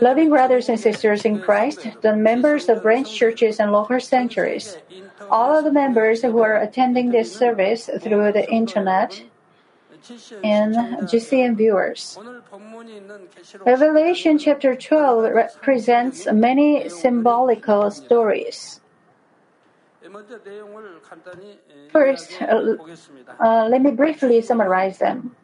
Loving 0.00 0.28
brothers 0.28 0.68
and 0.68 0.78
sisters 0.78 1.24
in 1.24 1.40
Christ, 1.40 1.86
the 2.00 2.14
members 2.14 2.68
of 2.68 2.82
branch 2.82 3.12
churches 3.12 3.58
and 3.58 3.72
local 3.72 3.98
sanctuaries, 3.98 4.76
all 5.30 5.58
of 5.58 5.64
the 5.64 5.72
members 5.72 6.22
who 6.22 6.40
are 6.40 6.56
attending 6.56 7.10
this 7.10 7.34
service 7.34 7.90
through 8.00 8.32
the 8.32 8.48
internet, 8.50 9.22
and 10.44 10.74
GCN 11.08 11.56
viewers. 11.56 12.18
Revelation 13.64 14.38
chapter 14.38 14.76
12 14.76 15.32
represents 15.32 16.26
many 16.30 16.88
symbolical 16.88 17.90
stories. 17.90 18.80
First, 21.90 22.42
uh, 22.42 22.76
uh, 23.40 23.68
let 23.68 23.82
me 23.82 23.90
briefly 23.90 24.40
summarize 24.42 24.98
them. 24.98 25.34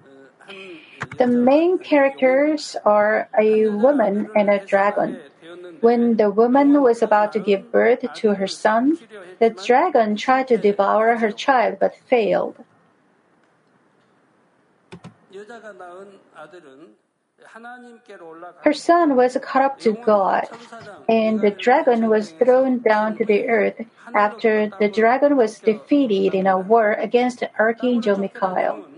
The 1.16 1.26
main 1.26 1.78
characters 1.78 2.76
are 2.84 3.28
a 3.38 3.68
woman 3.68 4.30
and 4.36 4.50
a 4.50 4.64
dragon. 4.64 5.20
When 5.80 6.16
the 6.16 6.30
woman 6.30 6.82
was 6.82 7.02
about 7.02 7.32
to 7.32 7.40
give 7.40 7.72
birth 7.72 8.04
to 8.24 8.34
her 8.34 8.46
son, 8.46 8.98
the 9.38 9.50
dragon 9.50 10.16
tried 10.16 10.48
to 10.48 10.56
devour 10.56 11.16
her 11.16 11.32
child 11.32 11.78
but 11.80 11.96
failed. 12.08 12.56
Her 18.62 18.72
son 18.72 19.16
was 19.16 19.36
caught 19.42 19.62
up 19.62 19.80
to 19.80 19.92
God, 19.92 20.46
and 21.08 21.40
the 21.40 21.50
dragon 21.50 22.08
was 22.08 22.32
thrown 22.32 22.78
down 22.78 23.16
to 23.16 23.24
the 23.24 23.48
earth 23.48 23.80
after 24.14 24.70
the 24.78 24.88
dragon 24.88 25.36
was 25.36 25.58
defeated 25.58 26.34
in 26.34 26.46
a 26.46 26.58
war 26.58 26.92
against 26.92 27.42
Archangel 27.58 28.18
Michael. 28.18 28.89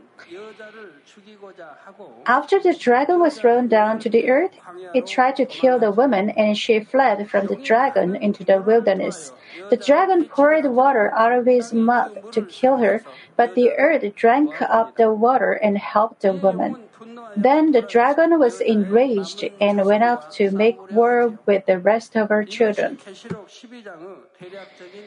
After 2.27 2.61
the 2.61 2.75
dragon 2.75 3.19
was 3.19 3.39
thrown 3.39 3.67
down 3.67 3.99
to 4.01 4.09
the 4.09 4.31
earth, 4.31 4.53
it 4.95 5.07
tried 5.07 5.37
to 5.37 5.45
kill 5.45 5.79
the 5.79 5.91
woman 5.91 6.31
and 6.31 6.57
she 6.57 6.79
fled 6.81 7.29
from 7.29 7.47
the 7.47 7.57
dragon 7.57 8.15
into 8.15 8.45
the 8.45 8.63
wilderness. 8.63 9.33
The 9.69 9.77
dragon 9.77 10.27
poured 10.27 10.67
water 10.67 11.13
out 11.15 11.33
of 11.33 11.47
his 11.47 11.73
mouth 11.73 12.31
to 12.33 12.43
kill 12.47 12.77
her, 12.77 13.03
but 13.37 13.55
the 13.55 13.73
earth 13.73 14.05
drank 14.15 14.63
up 14.63 14.97
the 14.97 15.13
water 15.13 15.53
and 15.53 15.77
helped 15.79 16.21
the 16.23 16.33
woman. 16.33 16.77
Then 17.37 17.73
the 17.73 17.83
dragon 17.83 18.39
was 18.39 18.61
enraged 18.61 19.45
and 19.61 19.85
went 19.85 20.05
out 20.05 20.31
to 20.33 20.51
make 20.51 20.79
war 20.93 21.39
with 21.47 21.67
the 21.67 21.79
rest 21.79 22.15
of 22.17 22.29
her 22.29 22.45
children. 22.45 22.99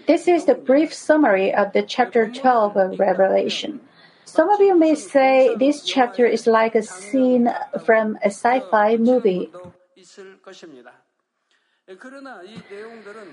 This 0.07 0.27
is 0.27 0.45
the 0.45 0.55
brief 0.55 0.93
summary 0.93 1.53
of 1.53 1.71
the 1.73 1.83
chapter 1.83 2.27
12 2.29 2.77
of 2.77 2.99
Revelation. 2.99 3.79
Some 4.25 4.49
of 4.49 4.59
you 4.59 4.77
may 4.77 4.95
say 4.95 5.55
this 5.55 5.83
chapter 5.83 6.25
is 6.25 6.47
like 6.47 6.75
a 6.75 6.81
scene 6.83 7.49
from 7.85 8.17
a 8.23 8.29
sci 8.29 8.59
fi 8.71 8.97
movie. 8.97 9.49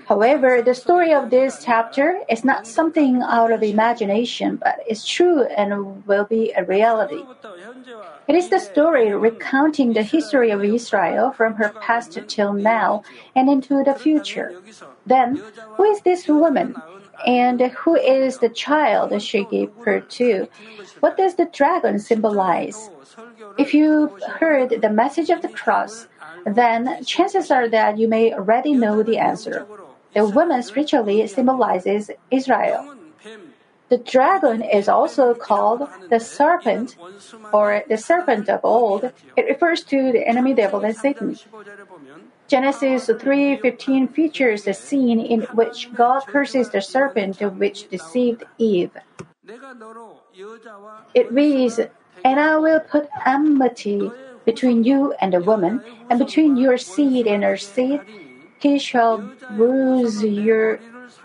However, 0.07 0.61
the 0.61 0.75
story 0.75 1.11
of 1.11 1.31
this 1.31 1.63
chapter 1.65 2.21
is 2.29 2.45
not 2.45 2.67
something 2.67 3.23
out 3.23 3.51
of 3.51 3.63
imagination, 3.63 4.57
but 4.57 4.77
is 4.87 5.03
true 5.03 5.41
and 5.41 6.05
will 6.05 6.25
be 6.25 6.53
a 6.55 6.63
reality. 6.63 7.23
It 8.27 8.35
is 8.35 8.49
the 8.49 8.59
story 8.59 9.11
recounting 9.15 9.93
the 9.93 10.03
history 10.03 10.51
of 10.51 10.63
Israel 10.63 11.31
from 11.31 11.55
her 11.55 11.69
past 11.81 12.19
till 12.27 12.53
now 12.53 13.01
and 13.35 13.49
into 13.49 13.83
the 13.83 13.95
future. 13.95 14.61
Then, 15.03 15.41
who 15.75 15.83
is 15.85 16.01
this 16.01 16.27
woman? 16.27 16.75
And 17.25 17.61
who 17.61 17.95
is 17.95 18.39
the 18.39 18.49
child 18.49 19.21
she 19.21 19.45
gave 19.45 19.75
birth 19.75 20.09
to? 20.19 20.47
What 20.99 21.17
does 21.17 21.35
the 21.35 21.45
dragon 21.45 21.99
symbolize? 21.99 22.89
If 23.57 23.73
you 23.73 24.17
heard 24.39 24.81
the 24.81 24.89
message 24.89 25.29
of 25.29 25.41
the 25.41 25.49
cross, 25.49 26.07
then 26.45 27.03
chances 27.05 27.51
are 27.51 27.67
that 27.69 27.97
you 27.97 28.07
may 28.07 28.33
already 28.33 28.73
know 28.73 29.03
the 29.03 29.17
answer. 29.17 29.65
The 30.13 30.27
woman 30.27 30.61
spiritually 30.63 31.25
symbolizes 31.27 32.11
Israel. 32.29 32.95
The 33.89 33.97
dragon 33.97 34.63
is 34.63 34.89
also 34.89 35.35
called 35.35 35.87
the 36.09 36.19
serpent 36.19 36.95
or 37.51 37.83
the 37.87 37.97
serpent 37.97 38.49
of 38.49 38.61
old. 38.63 39.11
It 39.37 39.45
refers 39.45 39.83
to 39.85 40.11
the 40.11 40.27
enemy 40.27 40.53
devil 40.53 40.81
and 40.81 40.95
Satan. 40.95 41.37
Genesis 42.53 43.09
3:15 43.09 44.13
features 44.13 44.67
a 44.67 44.75
scene 44.75 45.19
in 45.19 45.41
which 45.57 45.91
God 45.91 46.21
curses 46.27 46.69
the 46.69 46.81
serpent 46.81 47.41
which 47.57 47.89
deceived 47.89 48.43
Eve. 48.59 48.93
It 51.15 51.31
reads, 51.31 51.79
"And 52.23 52.39
I 52.39 52.57
will 52.57 52.79
put 52.79 53.09
enmity 53.25 54.11
between 54.45 54.83
you 54.83 55.15
and 55.19 55.33
the 55.33 55.39
woman, 55.39 55.81
and 56.11 56.19
between 56.19 56.55
your 56.55 56.77
seed 56.77 57.25
and 57.25 57.43
her 57.43 57.57
seed. 57.57 58.01
He 58.59 58.77
shall 58.77 59.17
bruise 59.57 60.23
your 60.23 60.77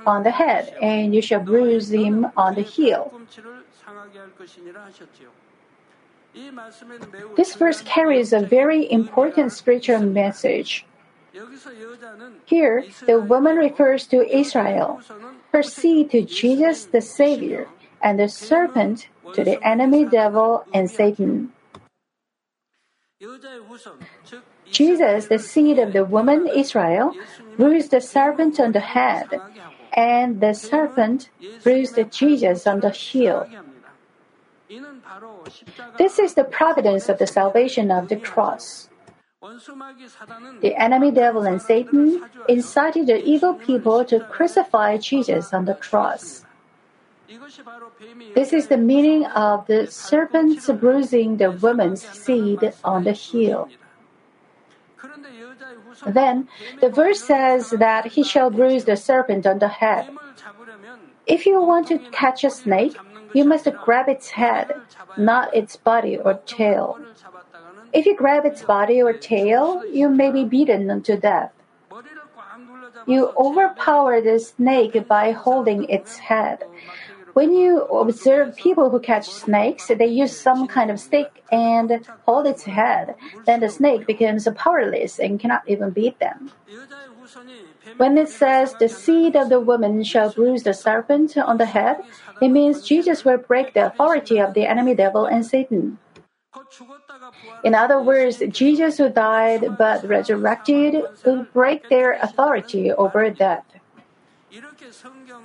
on 0.06 0.22
the 0.22 0.32
head, 0.32 0.72
and 0.80 1.14
you 1.14 1.20
shall 1.20 1.44
bruise 1.44 1.90
him 1.92 2.32
on 2.38 2.54
the 2.54 2.64
heel." 2.64 3.12
This 7.36 7.54
verse 7.54 7.82
carries 7.82 8.32
a 8.32 8.40
very 8.40 8.90
important 8.90 9.52
spiritual 9.52 10.00
message. 10.00 10.86
Here, 12.46 12.84
the 13.06 13.20
woman 13.20 13.56
refers 13.56 14.06
to 14.08 14.26
Israel, 14.26 15.00
her 15.52 15.62
seed 15.62 16.10
to 16.12 16.22
Jesus 16.22 16.86
the 16.86 17.00
Savior, 17.00 17.68
and 18.02 18.18
the 18.18 18.28
serpent 18.28 19.08
to 19.34 19.44
the 19.44 19.62
enemy 19.66 20.04
devil 20.04 20.64
and 20.72 20.90
Satan. 20.90 21.52
Jesus, 24.70 25.26
the 25.26 25.38
seed 25.38 25.78
of 25.78 25.92
the 25.92 26.04
woman 26.04 26.46
Israel, 26.46 27.14
bruised 27.56 27.90
the 27.90 28.00
serpent 28.00 28.60
on 28.60 28.72
the 28.72 28.80
head, 28.80 29.28
and 29.92 30.40
the 30.40 30.54
serpent 30.54 31.30
bruised 31.64 31.98
Jesus 32.10 32.66
on 32.66 32.80
the 32.80 32.90
heel. 32.90 33.46
This 35.98 36.18
is 36.18 36.34
the 36.34 36.44
providence 36.44 37.08
of 37.08 37.18
the 37.18 37.26
salvation 37.26 37.90
of 37.90 38.08
the 38.08 38.16
cross. 38.16 38.88
The 39.40 40.74
enemy 40.76 41.12
devil 41.12 41.42
and 41.42 41.62
Satan 41.62 42.24
incited 42.48 43.06
the 43.06 43.22
evil 43.22 43.54
people 43.54 44.04
to 44.06 44.18
crucify 44.18 44.96
Jesus 44.96 45.54
on 45.54 45.64
the 45.64 45.74
cross. 45.74 46.44
This 48.34 48.52
is 48.52 48.66
the 48.66 48.76
meaning 48.76 49.26
of 49.26 49.66
the 49.68 49.86
serpent's 49.86 50.66
bruising 50.68 51.36
the 51.36 51.52
woman's 51.52 52.02
seed 52.02 52.72
on 52.82 53.04
the 53.04 53.12
heel. 53.12 53.68
Then 56.04 56.48
the 56.80 56.88
verse 56.88 57.22
says 57.22 57.70
that 57.70 58.06
he 58.06 58.24
shall 58.24 58.50
bruise 58.50 58.86
the 58.86 58.96
serpent 58.96 59.46
on 59.46 59.60
the 59.60 59.68
head. 59.68 60.08
If 61.26 61.46
you 61.46 61.62
want 61.62 61.86
to 61.88 61.98
catch 62.10 62.42
a 62.42 62.50
snake, 62.50 62.96
you 63.34 63.44
must 63.44 63.68
grab 63.84 64.08
its 64.08 64.30
head, 64.30 64.74
not 65.16 65.54
its 65.54 65.76
body 65.76 66.18
or 66.18 66.34
tail. 66.44 66.98
If 67.92 68.06
you 68.06 68.16
grab 68.16 68.44
its 68.44 68.62
body 68.62 69.02
or 69.02 69.12
tail, 69.12 69.82
you 69.86 70.08
may 70.08 70.30
be 70.30 70.44
beaten 70.44 71.02
to 71.02 71.16
death. 71.16 71.52
You 73.06 73.32
overpower 73.36 74.20
the 74.20 74.38
snake 74.38 75.08
by 75.08 75.32
holding 75.32 75.88
its 75.88 76.18
head. 76.18 76.64
When 77.32 77.54
you 77.54 77.82
observe 77.84 78.56
people 78.56 78.90
who 78.90 79.00
catch 79.00 79.30
snakes, 79.30 79.86
they 79.86 80.06
use 80.06 80.36
some 80.36 80.66
kind 80.66 80.90
of 80.90 81.00
stick 81.00 81.44
and 81.52 82.04
hold 82.26 82.46
its 82.46 82.64
head. 82.64 83.14
Then 83.46 83.60
the 83.60 83.68
snake 83.68 84.06
becomes 84.06 84.48
powerless 84.56 85.18
and 85.18 85.40
cannot 85.40 85.62
even 85.66 85.90
beat 85.90 86.18
them. 86.18 86.50
When 87.96 88.18
it 88.18 88.28
says 88.28 88.74
the 88.74 88.88
seed 88.88 89.36
of 89.36 89.48
the 89.48 89.60
woman 89.60 90.04
shall 90.04 90.32
bruise 90.32 90.62
the 90.62 90.74
serpent 90.74 91.36
on 91.38 91.58
the 91.58 91.66
head, 91.66 92.02
it 92.40 92.48
means 92.48 92.82
Jesus 92.82 93.24
will 93.24 93.38
break 93.38 93.72
the 93.72 93.86
authority 93.86 94.38
of 94.38 94.54
the 94.54 94.66
enemy 94.66 94.94
devil 94.94 95.24
and 95.24 95.44
Satan. 95.46 95.98
In 97.64 97.74
other 97.74 98.00
words, 98.00 98.42
Jesus 98.48 98.98
who 98.98 99.08
died 99.08 99.76
but 99.76 100.06
resurrected 100.08 101.02
will 101.24 101.44
break 101.52 101.88
their 101.88 102.12
authority 102.12 102.92
over 102.92 103.28
death. 103.30 103.64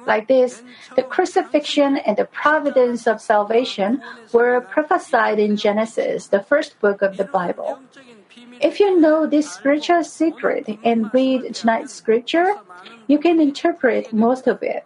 Like 0.07 0.28
this, 0.28 0.63
the 0.96 1.04
crucifixion 1.04 1.98
and 1.98 2.16
the 2.18 2.25
providence 2.25 3.06
of 3.06 3.22
salvation 3.22 4.02
were 4.31 4.62
prophesied 4.62 5.40
in 5.40 5.57
Genesis, 5.57 6.28
the 6.28 6.42
first 6.42 6.80
book 6.80 7.02
of 7.02 7.18
the 7.18 7.25
Bible. 7.25 7.80
If 8.62 8.80
you 8.80 9.00
know 9.00 9.28
this 9.28 9.52
spiritual 9.52 10.04
secret 10.04 10.68
and 10.84 11.13
read 11.13 11.54
tonight's 11.54 11.94
scripture, 11.94 12.56
you 13.07 13.19
can 13.19 13.42
interpret 13.42 14.13
most 14.13 14.48
of 14.48 14.63
it. 14.63 14.86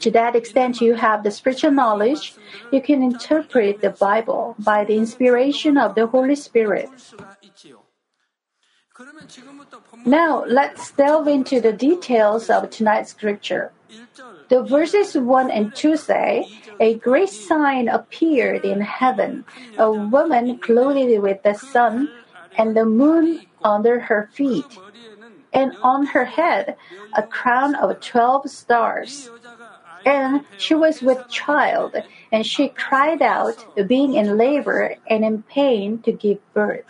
To 0.00 0.10
that 0.10 0.36
extent, 0.36 0.80
you 0.80 0.94
have 0.94 1.22
the 1.22 1.30
spiritual 1.30 1.70
knowledge, 1.70 2.34
you 2.72 2.80
can 2.82 3.02
interpret 3.02 3.80
the 3.80 3.90
Bible 3.90 4.54
by 4.58 4.84
the 4.84 4.96
inspiration 4.96 5.78
of 5.78 5.94
the 5.94 6.06
Holy 6.06 6.36
Spirit. 6.36 6.88
Now, 10.04 10.44
let's 10.46 10.90
delve 10.92 11.28
into 11.28 11.60
the 11.60 11.72
details 11.72 12.48
of 12.48 12.70
tonight's 12.70 13.10
scripture. 13.10 13.72
The 14.48 14.62
verses 14.62 15.16
1 15.16 15.50
and 15.50 15.74
2 15.74 15.96
say, 15.96 16.48
A 16.80 16.94
great 16.94 17.28
sign 17.28 17.88
appeared 17.88 18.64
in 18.64 18.80
heaven, 18.80 19.44
a 19.76 19.90
woman 19.90 20.58
clothed 20.58 21.20
with 21.20 21.42
the 21.42 21.54
sun 21.54 22.08
and 22.56 22.76
the 22.76 22.84
moon 22.84 23.46
under 23.62 24.00
her 24.00 24.30
feet, 24.32 24.78
and 25.52 25.76
on 25.82 26.06
her 26.06 26.24
head 26.24 26.76
a 27.14 27.22
crown 27.22 27.74
of 27.74 28.00
twelve 28.00 28.48
stars. 28.50 29.30
And 30.06 30.44
she 30.56 30.74
was 30.74 31.02
with 31.02 31.28
child, 31.28 31.96
and 32.30 32.46
she 32.46 32.68
cried 32.68 33.20
out, 33.20 33.58
being 33.88 34.14
in 34.14 34.38
labor 34.38 34.94
and 35.10 35.24
in 35.24 35.42
pain 35.42 35.98
to 36.02 36.12
give 36.12 36.38
birth. 36.54 36.84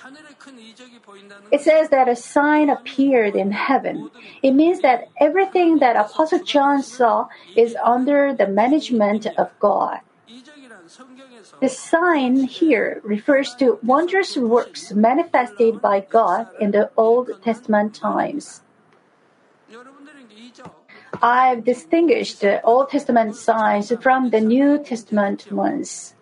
It 1.50 1.62
says 1.62 1.88
that 1.88 2.08
a 2.08 2.16
sign 2.16 2.68
appeared 2.68 3.34
in 3.34 3.52
heaven. 3.52 4.10
It 4.42 4.52
means 4.52 4.82
that 4.82 5.08
everything 5.18 5.78
that 5.78 5.96
Apostle 5.96 6.44
John 6.44 6.82
saw 6.82 7.28
is 7.56 7.74
under 7.82 8.34
the 8.34 8.46
management 8.46 9.26
of 9.38 9.50
God. 9.60 10.00
The 11.60 11.68
sign 11.68 12.44
here 12.44 13.00
refers 13.02 13.54
to 13.56 13.78
wondrous 13.82 14.36
works 14.36 14.92
manifested 14.92 15.80
by 15.80 16.00
God 16.00 16.48
in 16.60 16.70
the 16.72 16.90
Old 16.96 17.30
Testament 17.42 17.94
times. 17.94 18.60
I've 21.22 21.64
distinguished 21.64 22.40
the 22.40 22.62
Old 22.62 22.90
Testament 22.90 23.36
signs 23.36 23.92
from 24.00 24.30
the 24.30 24.40
New 24.40 24.82
Testament 24.82 25.50
ones. 25.50 26.14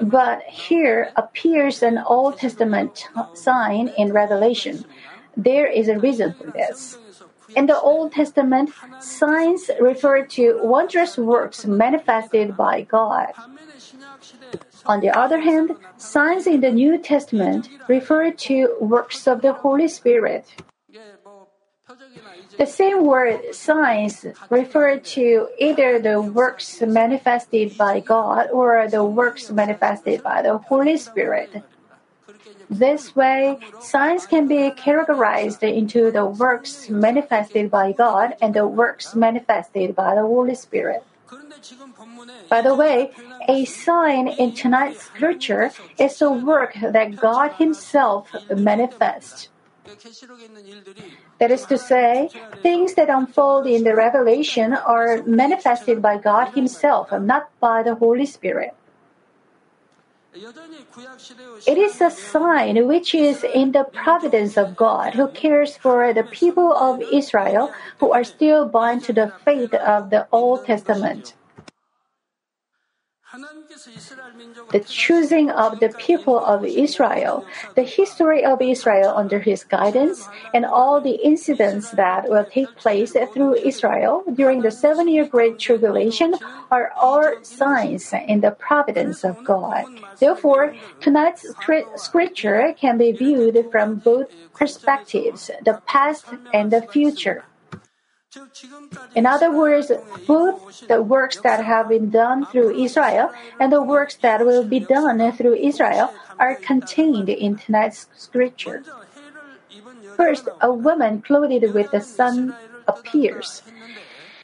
But 0.00 0.42
here 0.42 1.12
appears 1.16 1.82
an 1.82 1.98
Old 1.98 2.38
Testament 2.38 3.08
sign 3.34 3.92
in 3.96 4.12
Revelation. 4.12 4.84
There 5.36 5.66
is 5.66 5.88
a 5.88 5.98
reason 5.98 6.34
for 6.34 6.50
this. 6.50 6.98
In 7.56 7.66
the 7.66 7.78
Old 7.80 8.12
Testament, 8.12 8.70
signs 9.00 9.70
refer 9.80 10.24
to 10.24 10.60
wondrous 10.62 11.18
works 11.18 11.66
manifested 11.66 12.56
by 12.56 12.82
God. 12.82 13.32
On 14.86 15.00
the 15.00 15.10
other 15.10 15.40
hand, 15.40 15.76
signs 15.96 16.46
in 16.46 16.60
the 16.60 16.70
New 16.70 16.98
Testament 16.98 17.68
refer 17.88 18.30
to 18.30 18.76
works 18.80 19.26
of 19.26 19.42
the 19.42 19.52
Holy 19.52 19.88
Spirit. 19.88 20.46
The 22.58 22.66
same 22.66 23.04
word 23.04 23.54
signs 23.54 24.26
refer 24.50 24.98
to 24.98 25.48
either 25.58 25.98
the 25.98 26.20
works 26.20 26.80
manifested 26.80 27.76
by 27.78 28.00
God 28.00 28.50
or 28.50 28.88
the 28.88 29.04
works 29.04 29.50
manifested 29.50 30.22
by 30.22 30.42
the 30.42 30.58
Holy 30.58 30.96
Spirit. 30.96 31.62
This 32.68 33.16
way, 33.16 33.58
signs 33.80 34.26
can 34.26 34.46
be 34.46 34.70
categorized 34.70 35.62
into 35.62 36.10
the 36.10 36.26
works 36.26 36.88
manifested 36.88 37.70
by 37.70 37.92
God 37.92 38.36
and 38.40 38.54
the 38.54 38.66
works 38.66 39.14
manifested 39.14 39.94
by 39.94 40.14
the 40.14 40.22
Holy 40.22 40.54
Spirit. 40.54 41.04
By 42.48 42.62
the 42.62 42.74
way, 42.74 43.12
a 43.48 43.64
sign 43.64 44.26
in 44.26 44.54
tonight's 44.54 45.02
scripture 45.02 45.70
is 45.98 46.20
a 46.22 46.30
work 46.30 46.74
that 46.82 47.20
God 47.20 47.52
Himself 47.52 48.34
manifests. 48.50 49.49
That 51.38 51.50
is 51.50 51.64
to 51.66 51.78
say, 51.78 52.28
things 52.62 52.94
that 52.94 53.08
unfold 53.08 53.66
in 53.66 53.84
the 53.84 53.94
revelation 53.94 54.74
are 54.74 55.22
manifested 55.22 56.02
by 56.02 56.18
God 56.18 56.52
Himself, 56.54 57.10
not 57.12 57.50
by 57.60 57.82
the 57.82 57.94
Holy 57.94 58.26
Spirit. 58.26 58.74
It 60.32 61.78
is 61.78 62.00
a 62.00 62.10
sign 62.10 62.86
which 62.86 63.14
is 63.14 63.42
in 63.42 63.72
the 63.72 63.84
providence 63.84 64.56
of 64.56 64.76
God 64.76 65.14
who 65.14 65.26
cares 65.28 65.76
for 65.76 66.12
the 66.14 66.22
people 66.22 66.72
of 66.72 67.02
Israel 67.12 67.72
who 67.98 68.12
are 68.12 68.22
still 68.22 68.68
bound 68.68 69.02
to 69.04 69.12
the 69.12 69.32
faith 69.44 69.74
of 69.74 70.10
the 70.10 70.28
Old 70.30 70.66
Testament. 70.66 71.34
The 73.32 74.84
choosing 74.88 75.50
of 75.50 75.78
the 75.78 75.90
people 75.98 76.38
of 76.38 76.64
Israel, 76.64 77.46
the 77.76 77.82
history 77.82 78.44
of 78.44 78.60
Israel 78.60 79.14
under 79.16 79.38
his 79.38 79.62
guidance, 79.62 80.28
and 80.52 80.64
all 80.64 81.00
the 81.00 81.14
incidents 81.14 81.90
that 81.92 82.28
will 82.28 82.44
take 82.44 82.74
place 82.74 83.14
through 83.32 83.54
Israel 83.54 84.24
during 84.34 84.62
the 84.62 84.72
seven 84.72 85.06
year 85.06 85.26
Great 85.26 85.60
Tribulation 85.60 86.34
are 86.72 86.92
all 86.96 87.34
signs 87.42 88.12
in 88.26 88.40
the 88.40 88.50
providence 88.50 89.22
of 89.22 89.44
God. 89.44 89.84
Therefore, 90.18 90.74
tonight's 91.00 91.46
scripture 91.96 92.74
can 92.80 92.98
be 92.98 93.12
viewed 93.12 93.64
from 93.70 93.96
both 93.96 94.26
perspectives 94.54 95.50
the 95.64 95.80
past 95.86 96.26
and 96.52 96.72
the 96.72 96.82
future. 96.82 97.44
In 99.16 99.26
other 99.26 99.50
words, 99.50 99.90
both 100.26 100.86
the 100.86 101.02
works 101.02 101.40
that 101.40 101.64
have 101.64 101.88
been 101.88 102.10
done 102.10 102.46
through 102.46 102.78
Israel 102.78 103.32
and 103.58 103.72
the 103.72 103.82
works 103.82 104.14
that 104.22 104.46
will 104.46 104.62
be 104.62 104.78
done 104.78 105.18
through 105.32 105.54
Israel 105.54 106.14
are 106.38 106.54
contained 106.54 107.28
in 107.28 107.56
tonight's 107.56 108.06
scripture. 108.16 108.84
First, 110.16 110.48
a 110.60 110.72
woman 110.72 111.22
clothed 111.22 111.74
with 111.74 111.90
the 111.90 112.00
sun 112.00 112.54
appears. 112.86 113.62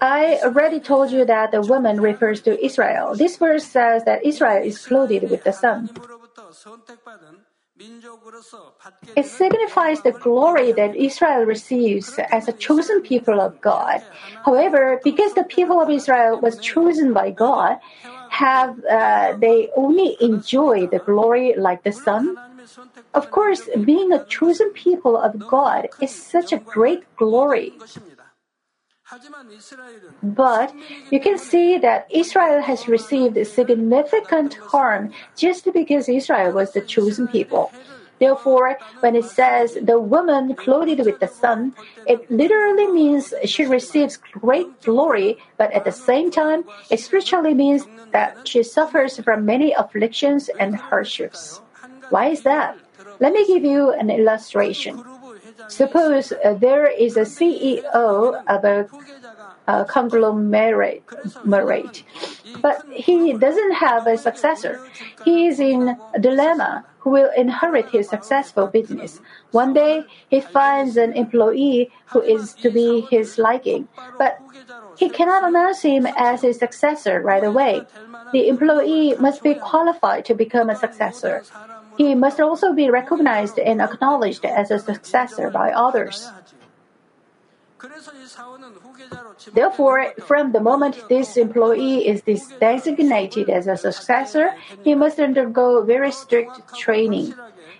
I 0.00 0.40
already 0.42 0.80
told 0.80 1.10
you 1.10 1.24
that 1.24 1.52
the 1.52 1.62
woman 1.62 2.00
refers 2.00 2.40
to 2.42 2.52
Israel. 2.64 3.14
This 3.14 3.36
verse 3.36 3.64
says 3.64 4.04
that 4.04 4.26
Israel 4.26 4.62
is 4.62 4.84
clothed 4.84 5.30
with 5.30 5.44
the 5.44 5.52
sun. 5.52 5.90
It 9.16 9.26
signifies 9.26 10.02
the 10.02 10.12
glory 10.12 10.72
that 10.72 10.96
Israel 10.96 11.44
receives 11.44 12.18
as 12.30 12.48
a 12.48 12.52
chosen 12.52 13.02
people 13.02 13.40
of 13.40 13.60
God. 13.60 14.02
However, 14.44 15.00
because 15.04 15.34
the 15.34 15.44
people 15.44 15.80
of 15.80 15.90
Israel 15.90 16.40
was 16.40 16.58
chosen 16.58 17.12
by 17.12 17.30
God, 17.30 17.78
have 18.30 18.82
uh, 18.84 19.36
they 19.38 19.70
only 19.76 20.16
enjoy 20.20 20.86
the 20.86 20.98
glory 20.98 21.54
like 21.56 21.82
the 21.82 21.92
sun? 21.92 22.36
Of 23.14 23.30
course, 23.30 23.68
being 23.84 24.12
a 24.12 24.24
chosen 24.24 24.70
people 24.72 25.16
of 25.16 25.38
God 25.48 25.88
is 26.00 26.12
such 26.14 26.52
a 26.52 26.58
great 26.58 27.04
glory. 27.16 27.72
But 30.22 30.74
you 31.10 31.20
can 31.20 31.38
see 31.38 31.78
that 31.78 32.06
Israel 32.10 32.60
has 32.62 32.88
received 32.88 33.38
significant 33.46 34.54
harm 34.66 35.12
just 35.36 35.72
because 35.72 36.08
Israel 36.08 36.52
was 36.52 36.72
the 36.72 36.80
chosen 36.80 37.28
people. 37.28 37.70
Therefore, 38.18 38.78
when 39.00 39.14
it 39.14 39.26
says 39.26 39.76
the 39.80 40.00
woman 40.00 40.54
clothed 40.54 41.04
with 41.04 41.20
the 41.20 41.28
sun, 41.28 41.74
it 42.06 42.30
literally 42.30 42.90
means 42.90 43.34
she 43.44 43.64
receives 43.66 44.16
great 44.16 44.68
glory, 44.82 45.38
but 45.58 45.70
at 45.72 45.84
the 45.84 45.92
same 45.92 46.30
time, 46.30 46.64
it 46.90 47.00
spiritually 47.00 47.54
means 47.54 47.86
that 48.12 48.48
she 48.48 48.62
suffers 48.62 49.20
from 49.20 49.44
many 49.44 49.72
afflictions 49.72 50.48
and 50.58 50.74
hardships. 50.76 51.60
Why 52.08 52.28
is 52.28 52.42
that? 52.42 52.78
Let 53.20 53.32
me 53.32 53.46
give 53.46 53.64
you 53.64 53.92
an 53.92 54.10
illustration. 54.10 55.04
Suppose 55.68 56.32
uh, 56.32 56.54
there 56.54 56.86
is 56.86 57.16
a 57.16 57.22
CEO 57.22 58.42
of 58.46 58.64
a, 58.64 58.88
a 59.66 59.84
conglomerate, 59.84 61.02
but 62.60 62.84
he 62.92 63.32
doesn't 63.32 63.72
have 63.72 64.06
a 64.06 64.16
successor. 64.16 64.80
He 65.24 65.46
is 65.46 65.60
in 65.60 65.96
a 66.14 66.18
dilemma 66.20 66.84
who 67.06 67.10
will 67.10 67.30
inherit 67.36 67.88
his 67.90 68.08
successful 68.08 68.66
business. 68.66 69.20
One 69.52 69.72
day, 69.72 70.04
he 70.28 70.40
finds 70.40 70.96
an 70.96 71.12
employee 71.12 71.90
who 72.06 72.20
is 72.20 72.52
to 72.54 72.70
be 72.70 73.06
his 73.10 73.38
liking, 73.38 73.86
but 74.18 74.40
he 74.98 75.08
cannot 75.08 75.44
announce 75.44 75.82
him 75.82 76.06
as 76.16 76.42
his 76.42 76.58
successor 76.58 77.20
right 77.20 77.44
away. 77.44 77.82
The 78.32 78.48
employee 78.48 79.14
must 79.20 79.42
be 79.42 79.54
qualified 79.54 80.24
to 80.24 80.34
become 80.34 80.68
a 80.68 80.74
successor. 80.74 81.44
He 81.96 82.14
must 82.14 82.40
also 82.40 82.72
be 82.72 82.90
recognized 82.90 83.58
and 83.58 83.80
acknowledged 83.80 84.44
as 84.44 84.70
a 84.70 84.78
successor 84.78 85.50
by 85.50 85.72
others. 85.72 86.30
Therefore, 89.52 90.12
from 90.26 90.52
the 90.52 90.60
moment 90.60 91.08
this 91.08 91.36
employee 91.36 92.06
is 92.06 92.22
designated 92.58 93.50
as 93.50 93.66
a 93.66 93.76
successor, 93.76 94.54
he 94.82 94.94
must 94.94 95.18
undergo 95.18 95.82
very 95.82 96.10
strict 96.10 96.74
training. 96.76 97.34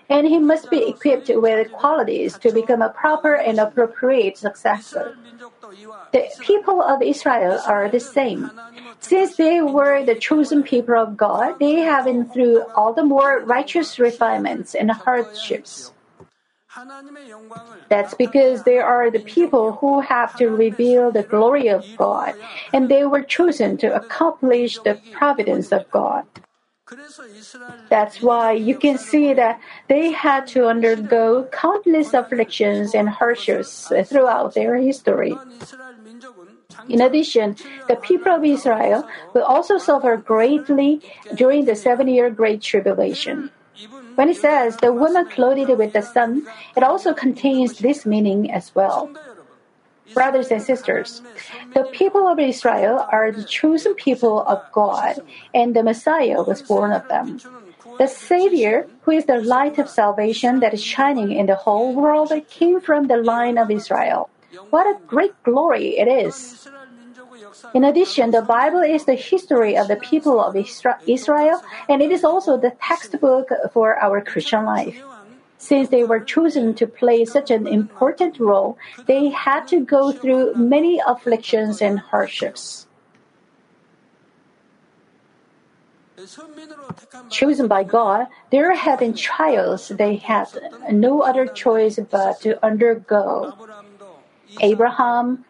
And 0.08 0.26
he 0.26 0.38
must 0.38 0.70
be 0.70 0.86
equipped 0.88 1.30
with 1.34 1.72
qualities 1.72 2.38
to 2.38 2.52
become 2.52 2.82
a 2.82 2.90
proper 2.90 3.34
and 3.34 3.58
appropriate 3.58 4.38
successor. 4.38 5.16
The 6.12 6.28
people 6.40 6.80
of 6.80 7.02
Israel 7.02 7.60
are 7.66 7.88
the 7.88 8.00
same. 8.00 8.50
Since 9.00 9.36
they 9.36 9.60
were 9.60 10.04
the 10.04 10.14
chosen 10.14 10.62
people 10.62 10.96
of 10.96 11.16
God, 11.16 11.58
they 11.58 11.80
have 11.80 12.04
been 12.04 12.28
through 12.28 12.62
all 12.74 12.92
the 12.92 13.04
more 13.04 13.40
righteous 13.40 13.98
refinements 13.98 14.74
and 14.74 14.90
hardships. 14.90 15.92
That's 17.88 18.14
because 18.14 18.64
they 18.64 18.78
are 18.78 19.10
the 19.10 19.20
people 19.20 19.72
who 19.72 20.00
have 20.00 20.36
to 20.36 20.48
reveal 20.48 21.10
the 21.10 21.22
glory 21.22 21.68
of 21.68 21.84
God, 21.96 22.34
and 22.72 22.88
they 22.88 23.04
were 23.04 23.22
chosen 23.22 23.76
to 23.78 23.94
accomplish 23.94 24.78
the 24.78 25.00
providence 25.12 25.72
of 25.72 25.90
God. 25.90 26.24
That's 27.88 28.22
why 28.22 28.52
you 28.52 28.78
can 28.78 28.96
see 28.96 29.34
that 29.34 29.60
they 29.88 30.12
had 30.12 30.46
to 30.54 30.68
undergo 30.68 31.48
countless 31.50 32.14
afflictions 32.14 32.94
and 32.94 33.08
hardships 33.08 33.90
throughout 34.04 34.54
their 34.54 34.76
history. 34.76 35.34
In 36.88 37.00
addition, 37.00 37.56
the 37.88 37.96
people 37.96 38.32
of 38.32 38.44
Israel 38.44 39.08
will 39.34 39.42
also 39.42 39.78
suffer 39.78 40.16
greatly 40.16 41.02
during 41.34 41.64
the 41.64 41.74
seven 41.74 42.06
year 42.06 42.30
Great 42.30 42.62
Tribulation. 42.62 43.50
When 44.14 44.30
it 44.30 44.36
says 44.36 44.76
the 44.76 44.92
woman 44.92 45.26
clothed 45.28 45.68
with 45.68 45.92
the 45.92 46.02
sun, 46.02 46.46
it 46.76 46.82
also 46.82 47.12
contains 47.12 47.78
this 47.78 48.06
meaning 48.06 48.50
as 48.50 48.74
well. 48.74 49.10
Brothers 50.14 50.50
and 50.50 50.62
sisters, 50.62 51.22
the 51.74 51.84
people 51.92 52.26
of 52.26 52.38
Israel 52.38 53.06
are 53.10 53.32
the 53.32 53.44
chosen 53.44 53.94
people 53.94 54.42
of 54.42 54.62
God, 54.72 55.16
and 55.54 55.74
the 55.74 55.82
Messiah 55.82 56.42
was 56.42 56.62
born 56.62 56.92
of 56.92 57.06
them. 57.08 57.40
The 57.98 58.06
Savior, 58.06 58.86
who 59.02 59.12
is 59.12 59.24
the 59.26 59.40
light 59.40 59.78
of 59.78 59.88
salvation 59.88 60.60
that 60.60 60.74
is 60.74 60.82
shining 60.82 61.32
in 61.32 61.46
the 61.46 61.56
whole 61.56 61.94
world, 61.94 62.32
came 62.50 62.80
from 62.80 63.06
the 63.06 63.16
line 63.16 63.58
of 63.58 63.70
Israel. 63.70 64.30
What 64.70 64.86
a 64.86 64.98
great 65.06 65.34
glory 65.42 65.98
it 65.98 66.08
is! 66.08 66.68
In 67.74 67.84
addition, 67.84 68.30
the 68.30 68.42
Bible 68.42 68.80
is 68.80 69.04
the 69.04 69.14
history 69.14 69.76
of 69.76 69.88
the 69.88 69.96
people 69.96 70.40
of 70.40 70.56
Israel, 71.06 71.60
and 71.88 72.02
it 72.02 72.10
is 72.10 72.24
also 72.24 72.56
the 72.56 72.72
textbook 72.82 73.48
for 73.72 73.96
our 74.02 74.20
Christian 74.20 74.64
life. 74.64 74.96
Since 75.66 75.88
they 75.88 76.04
were 76.04 76.20
chosen 76.20 76.74
to 76.74 76.86
play 76.86 77.24
such 77.24 77.50
an 77.50 77.66
important 77.66 78.38
role, 78.38 78.78
they 79.06 79.30
had 79.30 79.66
to 79.66 79.80
go 79.84 80.12
through 80.12 80.54
many 80.54 81.02
afflictions 81.04 81.82
and 81.82 81.98
hardships. 81.98 82.86
Chosen 87.30 87.66
by 87.66 87.82
God, 87.82 88.28
there 88.50 88.72
have 88.76 89.00
been 89.00 89.14
trials 89.14 89.88
they 89.88 90.14
had 90.14 90.46
no 90.92 91.22
other 91.22 91.48
choice 91.48 91.98
but 91.98 92.40
to 92.42 92.64
undergo. 92.64 93.52
Abraham, 94.60 95.44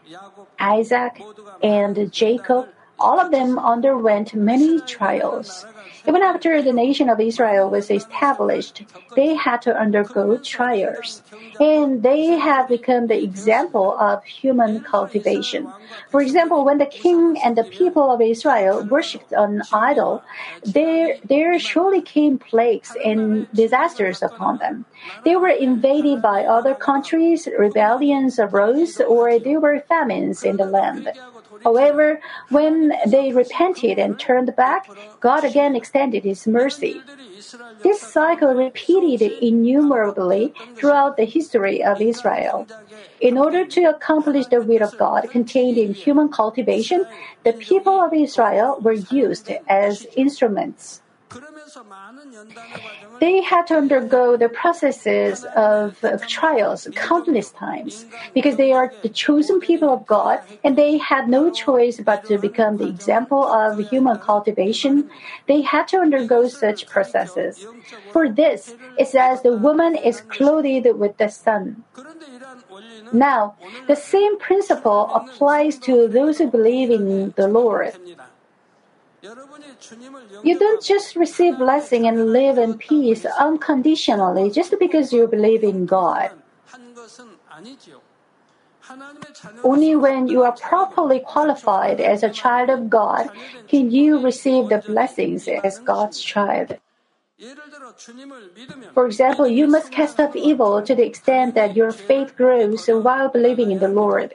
Isaac, 0.58 1.20
and 1.62 2.11
Jacob, 2.11 2.68
all 2.99 3.21
of 3.21 3.31
them 3.31 3.59
underwent 3.59 4.35
many 4.35 4.81
trials. 4.81 5.67
Even 6.07 6.23
after 6.23 6.62
the 6.62 6.73
nation 6.73 7.09
of 7.09 7.21
Israel 7.21 7.69
was 7.69 7.91
established, 7.91 8.85
they 9.17 9.35
had 9.35 9.61
to 9.62 9.76
undergo 9.76 10.37
trials. 10.38 11.23
And 11.59 12.03
they 12.03 12.38
have 12.38 12.69
become 12.69 13.09
the 13.09 13.23
example 13.23 13.97
of 13.99 14.23
human 14.25 14.81
cultivation. 14.81 15.67
For 16.11 16.21
example, 16.23 16.65
when 16.65 16.79
the 16.79 16.87
king 16.87 17.37
and 17.43 17.57
the 17.57 17.65
people 17.65 18.11
of 18.11 18.21
Israel 18.21 18.85
worshipped 18.85 19.33
an 19.33 19.62
idol, 19.73 20.23
there, 20.65 21.17
there 21.25 21.59
surely 21.59 22.03
came 22.03 22.38
plagues 22.38 22.97
and 23.05 23.50
disasters 23.53 24.23
upon 24.23 24.59
them. 24.59 24.85
They 25.25 25.37
were 25.37 25.49
invaded 25.49 26.23
by 26.23 26.45
other 26.45 26.75
countries, 26.75 27.49
rebellions 27.59 28.38
arose, 28.38 29.00
or 29.00 29.38
there 29.38 29.61
were 29.61 29.81
famines 29.81 30.45
in 30.45 30.57
the 30.57 30.67
land. 30.67 31.11
However, 31.65 32.21
when 32.51 32.93
they 33.07 33.33
repented 33.33 33.99
and 33.99 34.19
turned 34.19 34.55
back, 34.57 34.89
God 35.21 35.45
again 35.45 35.75
extended 35.77 36.25
His 36.25 36.47
mercy. 36.47 37.03
This 37.83 38.01
cycle 38.01 38.55
repeated 38.55 39.23
innumerably 39.43 40.53
throughout 40.77 41.17
the 41.17 41.25
history 41.25 41.83
of 41.83 42.01
Israel. 42.01 42.67
In 43.21 43.39
order 43.39 43.65
to 43.65 43.85
accomplish 43.85 44.47
the 44.47 44.61
will 44.61 44.83
of 44.83 44.97
God 44.99 45.31
contained 45.31 45.79
in 45.79 45.95
human 45.95 46.29
cultivation, 46.29 47.05
the 47.45 47.53
people 47.55 48.01
of 48.01 48.13
Israel 48.13 48.79
were 48.81 48.93
used 48.93 49.51
as 49.69 50.07
instruments. 50.17 51.01
They 53.21 53.40
had 53.43 53.66
to 53.69 53.76
undergo 53.76 54.37
the 54.37 54.49
processes 54.49 55.45
of, 55.57 56.02
of, 56.05 56.26
trials 56.26 56.88
countless 56.95 57.50
times 57.50 58.07
because 58.35 58.57
they 58.57 58.73
are 58.73 58.93
the 59.02 59.09
chosen 59.09 59.61
people 59.61 59.90
of 59.90 60.07
God 60.07 60.40
and 60.64 60.76
they 60.76 60.99
had 60.99 61.28
no 61.28 61.50
choice 61.50 62.00
but 62.00 62.25
to 62.26 62.38
become 62.38 62.76
the 62.76 62.88
example 62.88 63.45
of 63.45 63.78
human 63.90 64.19
cultivation. 64.19 65.11
They 65.47 65.62
had 65.62 65.88
to 65.88 65.99
undergo 65.99 66.49
such 66.49 66.87
processes. 66.87 67.66
For 68.12 68.28
this, 68.28 68.75
it 68.99 69.09
says 69.09 69.43
the 69.43 69.57
woman 69.57 69.97
is 69.97 70.21
clothed 70.21 70.87
with 70.97 71.16
the 71.16 71.28
sun. 71.28 71.85
Now, 73.12 73.57
the 73.87 73.97
same 73.97 74.38
principle 74.38 75.11
applies 75.14 75.78
to 75.81 76.09
those 76.09 76.38
who 76.38 76.49
believe 76.50 76.90
in 76.90 77.33
the 77.37 77.49
Lord. 77.49 77.93
You 80.45 80.59
don't 80.59 80.83
just 80.83 81.16
receive 81.16 81.59
blessing 81.59 82.06
and 82.06 82.33
live 82.33 82.59
in 82.59 82.75
peace 82.78 83.25
unconditionally 83.25 84.50
just 84.50 84.75
because 84.78 85.12
you 85.12 85.26
believe 85.26 85.64
in 85.64 85.87
God. 85.87 86.30
Only 89.64 89.97
when 89.97 90.28
you 90.28 90.42
are 90.42 90.52
properly 90.52 91.21
qualified 91.21 92.00
as 92.00 92.23
a 92.23 92.30
child 92.30 92.71
of 92.71 92.88
God 92.88 93.30
can 93.68 93.90
you 93.90 94.21
receive 94.21 94.68
the 94.68 94.78
blessings 94.87 95.49
as 95.49 95.78
God's 95.80 96.21
child. 96.21 96.78
For 98.95 99.06
example, 99.06 99.47
you 99.47 99.66
must 99.66 99.90
cast 99.90 100.21
off 100.21 100.37
evil 100.37 100.83
to 100.83 100.95
the 100.95 101.04
extent 101.04 101.54
that 101.54 101.76
your 101.76 101.92
faith 101.92 102.37
grows 102.37 102.87
while 102.87 103.28
believing 103.28 103.71
in 103.71 103.78
the 103.78 103.88
Lord. 103.88 104.35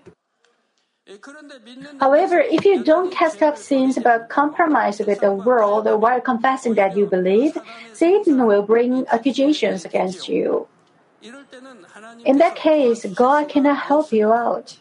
However, 1.99 2.39
if 2.39 2.63
you 2.63 2.83
don't 2.83 3.11
cast 3.11 3.41
off 3.41 3.57
sins 3.57 3.97
but 4.01 4.29
compromise 4.29 4.99
with 4.99 5.19
the 5.19 5.33
world 5.33 5.85
while 5.99 6.21
confessing 6.21 6.75
that 6.75 6.95
you 6.95 7.07
believe, 7.07 7.57
Satan 7.93 8.45
will 8.45 8.61
bring 8.61 9.05
accusations 9.07 9.83
against 9.83 10.29
you. 10.29 10.67
In 12.25 12.37
that 12.37 12.55
case, 12.55 13.05
God 13.05 13.49
cannot 13.49 13.77
help 13.77 14.13
you 14.13 14.31
out. 14.31 14.77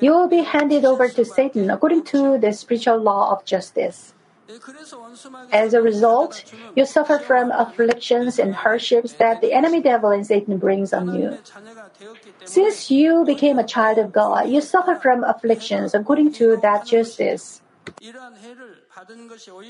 You 0.00 0.12
will 0.12 0.28
be 0.28 0.42
handed 0.42 0.84
over 0.84 1.08
to 1.08 1.24
Satan 1.24 1.68
according 1.70 2.04
to 2.14 2.38
the 2.38 2.52
spiritual 2.52 2.98
law 2.98 3.32
of 3.32 3.44
justice. 3.44 4.14
As 5.52 5.72
a 5.74 5.80
result, 5.80 6.44
you 6.76 6.84
suffer 6.84 7.18
from 7.18 7.50
afflictions 7.52 8.38
and 8.38 8.54
hardships 8.54 9.14
that 9.14 9.40
the 9.40 9.52
enemy 9.52 9.80
devil 9.80 10.10
and 10.10 10.26
Satan 10.26 10.58
brings 10.58 10.92
on 10.92 11.14
you. 11.14 11.38
Since 12.44 12.90
you 12.90 13.24
became 13.24 13.58
a 13.58 13.66
child 13.66 13.98
of 13.98 14.12
God, 14.12 14.48
you 14.48 14.60
suffer 14.60 14.94
from 14.94 15.24
afflictions 15.24 15.94
according 15.94 16.32
to 16.34 16.56
that 16.62 16.86
justice. 16.86 17.62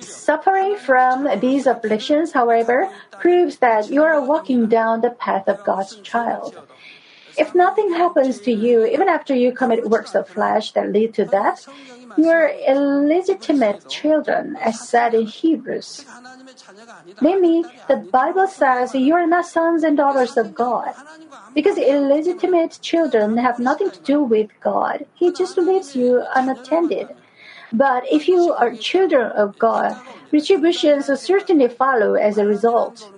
Suffering 0.00 0.76
from 0.76 1.28
these 1.40 1.66
afflictions, 1.66 2.32
however, 2.32 2.88
proves 3.20 3.58
that 3.58 3.90
you 3.90 4.02
are 4.02 4.20
walking 4.20 4.66
down 4.66 5.00
the 5.00 5.10
path 5.10 5.48
of 5.48 5.64
God's 5.64 5.96
child. 5.96 6.56
If 7.38 7.54
nothing 7.54 7.92
happens 7.92 8.40
to 8.40 8.52
you, 8.52 8.84
even 8.84 9.08
after 9.08 9.34
you 9.34 9.52
commit 9.52 9.88
works 9.88 10.14
of 10.14 10.28
flesh 10.28 10.72
that 10.72 10.92
lead 10.92 11.14
to 11.14 11.24
death, 11.24 11.66
you 12.18 12.28
are 12.28 12.48
illegitimate 12.48 13.88
children, 13.88 14.56
as 14.60 14.86
said 14.86 15.14
in 15.14 15.26
Hebrews. 15.26 16.04
Namely, 17.20 17.64
the 17.88 17.96
Bible 17.96 18.46
says 18.46 18.94
you 18.94 19.14
are 19.14 19.26
not 19.26 19.46
sons 19.46 19.84
and 19.84 19.96
daughters 19.96 20.36
of 20.36 20.54
God. 20.54 20.94
Because 21.54 21.76
illegitimate 21.76 22.78
children 22.80 23.36
have 23.36 23.58
nothing 23.58 23.90
to 23.90 24.00
do 24.00 24.22
with 24.22 24.50
God, 24.60 25.06
He 25.14 25.30
just 25.32 25.58
leaves 25.58 25.94
you 25.94 26.24
unattended. 26.34 27.14
But 27.72 28.04
if 28.10 28.28
you 28.28 28.52
are 28.52 28.74
children 28.74 29.32
of 29.32 29.58
God, 29.58 29.96
retributions 30.30 31.06
certainly 31.20 31.68
follow 31.68 32.14
as 32.14 32.38
a 32.38 32.46
result. 32.46 33.10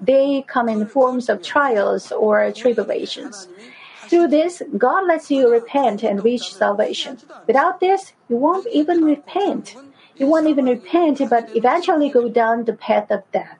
They 0.00 0.44
come 0.46 0.68
in 0.68 0.86
forms 0.86 1.28
of 1.28 1.42
trials 1.42 2.12
or 2.12 2.50
tribulations. 2.52 3.48
Through 4.08 4.28
this, 4.28 4.62
God 4.76 5.06
lets 5.06 5.30
you 5.30 5.50
repent 5.50 6.04
and 6.04 6.22
reach 6.22 6.54
salvation. 6.54 7.18
Without 7.46 7.80
this, 7.80 8.12
you 8.28 8.36
won't 8.36 8.66
even 8.72 9.04
repent. 9.04 9.76
You 10.16 10.26
won't 10.26 10.46
even 10.46 10.66
repent, 10.66 11.20
but 11.28 11.54
eventually 11.54 12.08
go 12.08 12.28
down 12.28 12.64
the 12.64 12.72
path 12.72 13.10
of 13.10 13.22
death. 13.32 13.58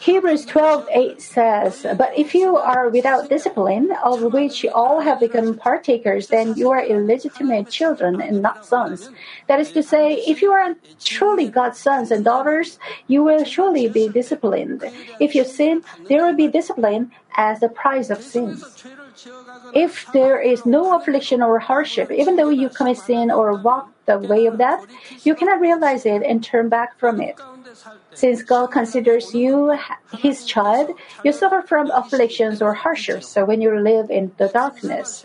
Hebrews 0.00 0.44
12:8 0.46 1.22
says, 1.22 1.86
"But 1.96 2.10
if 2.18 2.34
you 2.34 2.56
are 2.56 2.88
without 2.88 3.28
discipline, 3.28 3.92
of 4.02 4.32
which 4.34 4.66
all 4.66 4.98
have 5.00 5.20
become 5.20 5.54
partakers, 5.54 6.26
then 6.26 6.54
you 6.56 6.70
are 6.70 6.82
illegitimate 6.82 7.68
children 7.68 8.20
and 8.20 8.42
not 8.42 8.66
sons." 8.66 9.10
That 9.46 9.60
is 9.60 9.70
to 9.72 9.82
say, 9.82 10.14
if 10.26 10.42
you 10.42 10.50
are 10.50 10.74
truly 10.98 11.46
God's 11.46 11.78
sons 11.78 12.10
and 12.10 12.24
daughters, 12.24 12.80
you 13.06 13.22
will 13.22 13.44
surely 13.44 13.86
be 13.86 14.08
disciplined. 14.08 14.82
If 15.20 15.36
you 15.36 15.44
sin, 15.44 15.84
there 16.08 16.26
will 16.26 16.34
be 16.34 16.48
discipline 16.48 17.12
as 17.36 17.60
the 17.60 17.68
price 17.68 18.10
of 18.10 18.20
sin. 18.22 18.58
If 19.74 20.10
there 20.12 20.40
is 20.40 20.64
no 20.64 20.96
affliction 20.96 21.42
or 21.42 21.58
hardship, 21.58 22.10
even 22.10 22.36
though 22.36 22.50
you 22.50 22.68
commit 22.68 22.98
sin 22.98 23.30
or 23.30 23.54
walk 23.54 23.90
the 24.06 24.18
way 24.18 24.46
of 24.46 24.58
death, 24.58 24.86
you 25.24 25.34
cannot 25.34 25.60
realize 25.60 26.06
it 26.06 26.22
and 26.22 26.42
turn 26.42 26.68
back 26.68 26.98
from 26.98 27.20
it. 27.20 27.36
Since 28.14 28.42
God 28.42 28.68
considers 28.68 29.34
you 29.34 29.76
His 30.12 30.44
child, 30.44 30.90
you 31.24 31.32
suffer 31.32 31.62
from 31.62 31.90
afflictions 31.90 32.62
or 32.62 32.74
hardships 32.74 33.28
so 33.28 33.44
when 33.44 33.60
you 33.60 33.78
live 33.78 34.10
in 34.10 34.32
the 34.38 34.48
darkness. 34.48 35.24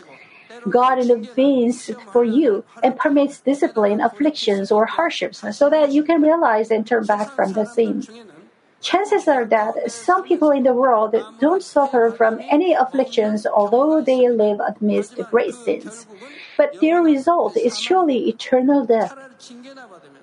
God 0.68 0.98
intervenes 0.98 1.90
for 2.12 2.24
you 2.24 2.64
and 2.82 2.96
permits 2.96 3.40
discipline, 3.40 4.00
afflictions, 4.00 4.70
or 4.72 4.86
hardships 4.86 5.44
so 5.56 5.68
that 5.70 5.92
you 5.92 6.02
can 6.02 6.22
realize 6.22 6.70
and 6.70 6.86
turn 6.86 7.04
back 7.04 7.34
from 7.34 7.52
the 7.52 7.64
sin. 7.64 8.06
Chances 8.84 9.26
are 9.26 9.46
that 9.46 9.90
some 9.90 10.22
people 10.22 10.50
in 10.50 10.62
the 10.62 10.74
world 10.74 11.16
don't 11.40 11.62
suffer 11.62 12.12
from 12.16 12.38
any 12.50 12.74
afflictions 12.74 13.46
although 13.46 14.02
they 14.02 14.28
live 14.28 14.60
amidst 14.60 15.16
great 15.32 15.54
sins. 15.54 16.06
But 16.58 16.78
their 16.80 17.00
result 17.02 17.56
is 17.56 17.80
surely 17.80 18.28
eternal 18.28 18.84
death. 18.84 19.16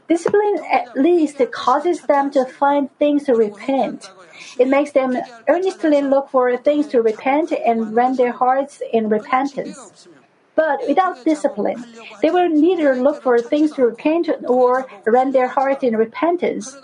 Discipline 0.07 0.59
at 0.71 0.95
least 0.95 1.41
causes 1.51 2.01
them 2.01 2.29
to 2.31 2.45
find 2.45 2.89
things 2.99 3.23
to 3.25 3.33
repent. 3.33 4.11
It 4.59 4.67
makes 4.67 4.91
them 4.91 5.17
earnestly 5.47 6.01
look 6.01 6.29
for 6.29 6.55
things 6.57 6.87
to 6.87 7.01
repent 7.01 7.51
and 7.51 7.95
rend 7.95 8.17
their 8.17 8.31
hearts 8.31 8.81
in 8.93 9.09
repentance. 9.09 10.07
But 10.53 10.79
without 10.87 11.23
discipline, 11.23 11.83
they 12.21 12.29
will 12.29 12.49
neither 12.49 12.95
look 12.95 13.23
for 13.23 13.39
things 13.39 13.71
to 13.73 13.85
repent 13.85 14.29
or 14.47 14.85
rend 15.05 15.33
their 15.33 15.47
hearts 15.47 15.83
in 15.83 15.95
repentance. 15.95 16.77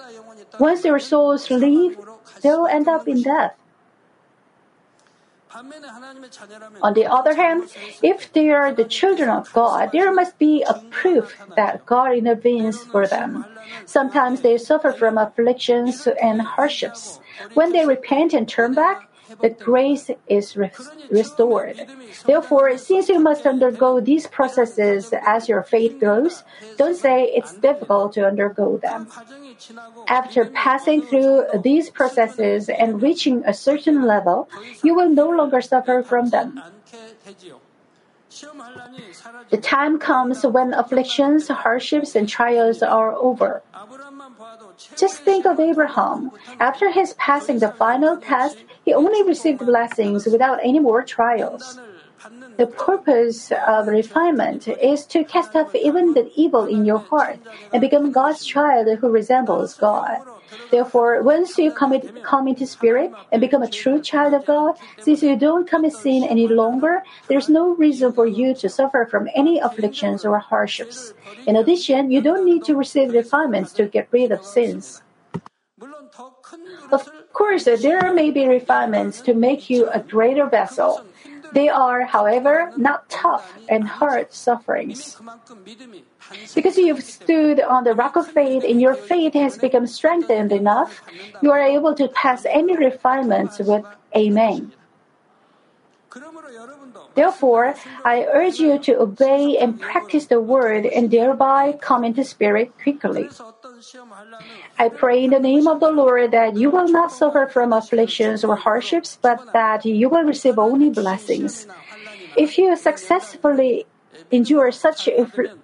Once 0.60 0.82
their 0.82 1.00
souls 1.00 1.50
leave, 1.50 1.98
they'll 2.42 2.68
end 2.68 2.88
up 2.88 3.08
in 3.08 3.22
death. 3.22 3.56
On 6.82 6.94
the 6.94 7.06
other 7.10 7.34
hand, 7.34 7.70
if 8.04 8.32
they 8.34 8.50
are 8.50 8.74
the 8.74 8.86
children 8.86 9.30
of 9.30 9.52
God, 9.54 9.90
there 9.92 10.14
must 10.14 10.38
be 10.38 10.62
a 10.64 10.76
proof 10.92 11.36
that 11.56 11.86
God 11.86 12.14
intervenes 12.14 12.84
for 12.84 13.08
them. 13.08 13.46
Sometimes 13.86 14.42
they 14.42 14.58
suffer 14.58 14.92
from 14.92 15.18
afflictions 15.18 16.08
and 16.22 16.42
hardships. 16.42 17.20
When 17.54 17.72
they 17.72 17.86
repent 17.86 18.34
and 18.34 18.48
turn 18.48 18.74
back, 18.74 19.10
the 19.42 19.50
grace 19.50 20.10
is 20.28 20.56
restored. 20.56 21.86
Therefore, 22.26 22.78
since 22.78 23.10
you 23.10 23.20
must 23.20 23.46
undergo 23.46 24.00
these 24.00 24.28
processes 24.28 25.14
as 25.26 25.48
your 25.50 25.64
faith 25.64 26.00
grows, 26.00 26.44
don't 26.78 26.96
say 26.96 27.26
it's 27.26 27.54
difficult 27.54 28.14
to 28.14 28.26
undergo 28.26 28.78
them. 28.78 29.08
After 30.08 30.46
passing 30.46 31.02
through 31.02 31.46
these 31.64 31.90
processes 31.90 32.70
and 32.70 33.02
reaching 33.02 33.44
a 33.46 33.54
certain 33.54 34.04
level, 34.06 34.50
you 34.84 34.96
will 34.96 35.10
no 35.10 35.30
longer 35.30 35.62
suffer 35.62 36.04
from 36.04 36.30
them. 36.30 36.62
The 39.50 39.58
time 39.58 39.98
comes 39.98 40.46
when 40.46 40.74
afflictions, 40.74 41.48
hardships, 41.48 42.16
and 42.16 42.30
trials 42.30 42.84
are 42.84 43.14
over. 43.14 43.64
Just 44.96 45.22
think 45.22 45.46
of 45.46 45.60
Abraham. 45.60 46.32
After 46.60 46.92
his 46.92 47.14
passing 47.16 47.60
the 47.60 47.72
final 47.72 48.18
test, 48.18 48.58
he 48.86 48.94
only 48.94 49.24
received 49.24 49.60
blessings 49.66 50.26
without 50.26 50.60
any 50.64 50.80
more 50.80 51.04
trials. 51.04 51.80
The 52.58 52.68
purpose 52.68 53.52
of 53.68 53.88
refinement 53.88 54.68
is 54.68 55.06
to 55.08 55.24
cast 55.24 55.56
off 55.56 55.76
even 55.76 56.14
the 56.14 56.32
evil 56.36 56.66
in 56.66 56.86
your 56.86 56.98
heart 56.98 57.40
and 57.72 57.82
become 57.82 58.12
God's 58.12 58.44
child 58.44 58.88
who 58.98 59.10
resembles 59.10 59.76
God. 59.76 60.22
Therefore, 60.72 61.22
once 61.22 61.58
you 61.58 61.72
commit, 61.72 62.24
come 62.24 62.48
into 62.48 62.66
spirit 62.66 63.12
and 63.32 63.40
become 63.42 63.62
a 63.62 63.70
true 63.70 64.02
child 64.02 64.34
of 64.34 64.46
God, 64.46 64.76
since 65.00 65.22
you 65.22 65.36
don't 65.36 65.70
commit 65.70 65.94
sin 65.94 66.24
any 66.24 66.48
longer, 66.48 67.04
there's 67.28 67.48
no 67.48 67.76
reason 67.76 68.12
for 68.12 68.26
you 68.26 68.56
to 68.56 68.70
suffer 68.70 69.08
from 69.10 69.30
any 69.36 69.60
afflictions 69.60 70.26
or 70.26 70.40
hardships. 70.40 71.14
In 71.46 71.56
addition, 71.56 72.12
you 72.12 72.22
don't 72.22 72.46
need 72.46 72.64
to 72.66 72.76
receive 72.76 73.14
refinements 73.14 73.72
to 73.74 73.86
get 73.86 74.08
rid 74.12 74.32
of 74.32 74.44
sins. 74.44 75.02
Of 76.92 77.12
course, 77.34 77.66
there 77.66 78.14
may 78.14 78.32
be 78.32 78.48
refinements 78.48 79.22
to 79.22 79.34
make 79.34 79.70
you 79.70 79.90
a 79.90 80.00
greater 80.00 80.48
vessel. 80.48 81.06
They 81.54 81.70
are, 81.70 82.04
however, 82.04 82.72
not 82.78 83.10
tough 83.10 83.58
and 83.70 83.88
hard 83.88 84.34
sufferings. 84.34 85.18
Because 86.56 86.78
you've 86.78 87.04
stood 87.04 87.60
on 87.62 87.84
the 87.84 87.94
rock 87.94 88.16
of 88.16 88.28
faith 88.28 88.64
and 88.64 88.82
your 88.82 88.96
faith 88.96 89.34
has 89.34 89.58
become 89.58 89.88
strengthened 89.88 90.52
enough, 90.52 91.02
you 91.42 91.52
are 91.52 91.62
able 91.62 91.96
to 91.96 92.08
pass 92.10 92.46
any 92.46 92.76
refinements 92.76 93.60
with 93.60 93.86
Amen. 94.16 94.74
Therefore, 97.14 97.76
I 98.06 98.26
urge 98.26 98.60
you 98.60 98.80
to 98.80 99.00
obey 99.02 99.58
and 99.58 99.80
practice 99.80 100.28
the 100.28 100.40
word 100.40 100.86
and 100.86 101.12
thereby 101.12 101.78
come 101.82 102.04
into 102.04 102.24
spirit 102.24 102.74
quickly. 102.82 103.30
I 104.80 104.90
pray 104.90 105.24
in 105.24 105.32
the 105.32 105.40
name 105.40 105.68
of 105.68 105.80
the 105.80 105.92
Lord 105.92 106.32
that 106.32 106.56
you 106.56 106.70
will 106.70 106.88
not 106.88 107.12
suffer 107.12 107.48
from 107.48 107.74
afflictions 107.74 108.44
or 108.44 108.56
hardships, 108.56 109.18
but 109.22 109.54
that 109.54 109.86
you 109.86 110.10
will 110.10 110.24
receive 110.24 110.58
only 110.60 110.90
blessings. 110.90 111.68
If 112.36 112.58
you 112.58 112.76
successfully 112.76 113.86
endure 114.32 114.72
such 114.72 115.08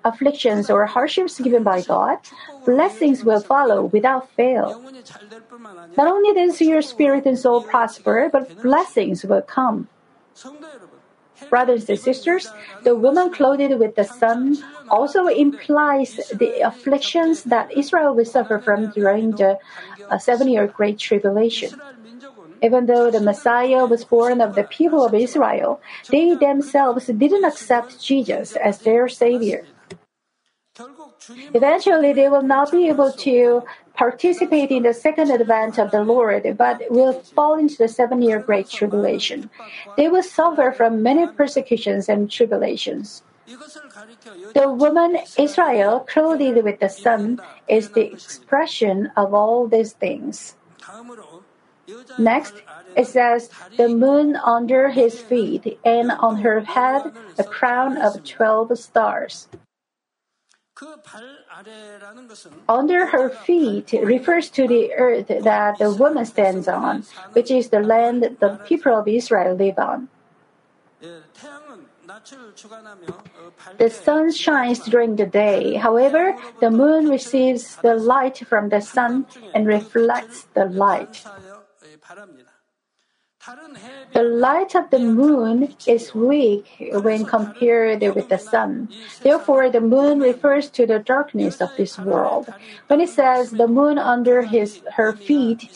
afflictions 0.03 0.69
or 0.69 0.85
hardships 0.85 1.39
given 1.39 1.63
by 1.63 1.81
God, 1.81 2.19
blessings 2.65 3.23
will 3.23 3.41
follow 3.41 3.85
without 3.85 4.29
fail. 4.31 4.81
Not 5.97 6.07
only 6.07 6.33
does 6.33 6.61
your 6.61 6.81
spirit 6.81 7.25
and 7.25 7.37
soul 7.37 7.61
prosper, 7.61 8.29
but 8.31 8.61
blessings 8.61 9.23
will 9.23 9.41
come. 9.41 9.87
Brothers 11.49 11.89
and 11.89 11.99
sisters, 11.99 12.51
the 12.83 12.95
woman 12.95 13.31
clothed 13.31 13.73
with 13.79 13.95
the 13.95 14.03
sun 14.03 14.57
also 14.89 15.27
implies 15.27 16.15
the 16.33 16.61
afflictions 16.61 17.43
that 17.43 17.75
Israel 17.75 18.15
will 18.15 18.25
suffer 18.25 18.59
from 18.59 18.91
during 18.91 19.31
the 19.31 19.57
uh, 20.09 20.17
seven 20.17 20.47
year 20.47 20.67
Great 20.67 20.99
Tribulation. 20.99 21.69
Even 22.61 22.85
though 22.85 23.11
the 23.11 23.19
Messiah 23.19 23.85
was 23.85 24.05
born 24.05 24.41
of 24.41 24.55
the 24.55 24.63
people 24.63 25.03
of 25.05 25.13
Israel, 25.13 25.81
they 26.09 26.35
themselves 26.35 27.07
didn't 27.07 27.45
accept 27.45 28.01
Jesus 28.01 28.55
as 28.55 28.79
their 28.79 29.07
Savior. 29.07 29.65
Eventually, 31.53 32.13
they 32.13 32.29
will 32.29 32.41
not 32.41 32.71
be 32.71 32.87
able 32.87 33.11
to 33.11 33.63
participate 33.95 34.71
in 34.71 34.83
the 34.83 34.93
second 34.93 35.31
advent 35.31 35.77
of 35.77 35.91
the 35.91 36.03
Lord, 36.03 36.43
but 36.57 36.81
will 36.89 37.13
fall 37.13 37.55
into 37.55 37.77
the 37.77 37.87
seven 37.87 38.21
year 38.21 38.39
Great 38.39 38.69
Tribulation. 38.69 39.49
They 39.97 40.07
will 40.09 40.23
suffer 40.23 40.71
from 40.71 41.03
many 41.03 41.27
persecutions 41.27 42.09
and 42.09 42.29
tribulations. 42.29 43.23
The 44.53 44.69
woman 44.69 45.17
Israel 45.37 45.99
clothed 46.07 46.63
with 46.63 46.79
the 46.79 46.89
sun 46.89 47.41
is 47.67 47.89
the 47.89 48.11
expression 48.11 49.11
of 49.17 49.33
all 49.33 49.67
these 49.67 49.93
things. 49.93 50.55
Next, 52.17 52.53
it 52.95 53.07
says, 53.07 53.49
the 53.75 53.89
moon 53.89 54.37
under 54.37 54.89
his 54.89 55.19
feet, 55.19 55.77
and 55.83 56.11
on 56.11 56.37
her 56.37 56.61
head 56.61 57.11
a 57.37 57.43
crown 57.43 57.97
of 57.97 58.23
twelve 58.23 58.71
stars. 58.79 59.49
Under 62.67 63.05
her 63.05 63.29
feet 63.29 63.93
refers 63.93 64.49
to 64.49 64.67
the 64.67 64.93
earth 64.93 65.27
that 65.27 65.77
the 65.77 65.93
woman 65.93 66.25
stands 66.25 66.67
on, 66.67 67.03
which 67.33 67.51
is 67.51 67.69
the 67.69 67.79
land 67.79 68.23
the 68.39 68.59
people 68.65 68.95
of 68.95 69.07
Israel 69.07 69.55
live 69.55 69.77
on. 69.77 70.09
The 73.77 73.89
sun 73.89 74.31
shines 74.31 74.79
during 74.79 75.15
the 75.15 75.25
day. 75.25 75.75
However, 75.75 76.35
the 76.59 76.71
moon 76.71 77.09
receives 77.09 77.75
the 77.77 77.95
light 77.95 78.39
from 78.47 78.69
the 78.69 78.81
sun 78.81 79.25
and 79.53 79.67
reflects 79.67 80.47
the 80.53 80.65
light. 80.65 81.23
The 84.13 84.23
light 84.23 84.73
of 84.73 84.89
the 84.89 84.99
moon 84.99 85.75
is 85.85 86.15
weak 86.15 86.65
when 86.79 87.25
compared 87.25 88.01
with 88.15 88.29
the 88.29 88.37
sun. 88.37 88.87
Therefore, 89.21 89.69
the 89.69 89.81
moon 89.81 90.21
refers 90.21 90.69
to 90.71 90.85
the 90.85 90.99
darkness 90.99 91.59
of 91.59 91.75
this 91.75 91.99
world. 91.99 92.53
When 92.87 93.01
it 93.01 93.09
says 93.09 93.51
the 93.51 93.67
moon 93.67 93.97
under 93.97 94.43
his, 94.43 94.81
her 94.93 95.11
feet, 95.11 95.67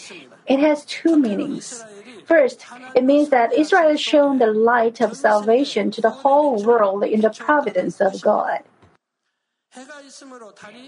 it 0.47 0.59
has 0.59 0.85
two 0.85 1.17
meanings. 1.17 1.83
First, 2.25 2.65
it 2.95 3.03
means 3.03 3.29
that 3.29 3.53
Israel 3.53 3.97
shown 3.97 4.37
the 4.37 4.47
light 4.47 5.01
of 5.01 5.17
salvation 5.17 5.91
to 5.91 6.01
the 6.01 6.09
whole 6.23 6.63
world 6.63 7.03
in 7.03 7.19
the 7.19 7.31
providence 7.31 7.99
of 7.99 8.21
God. 8.21 8.63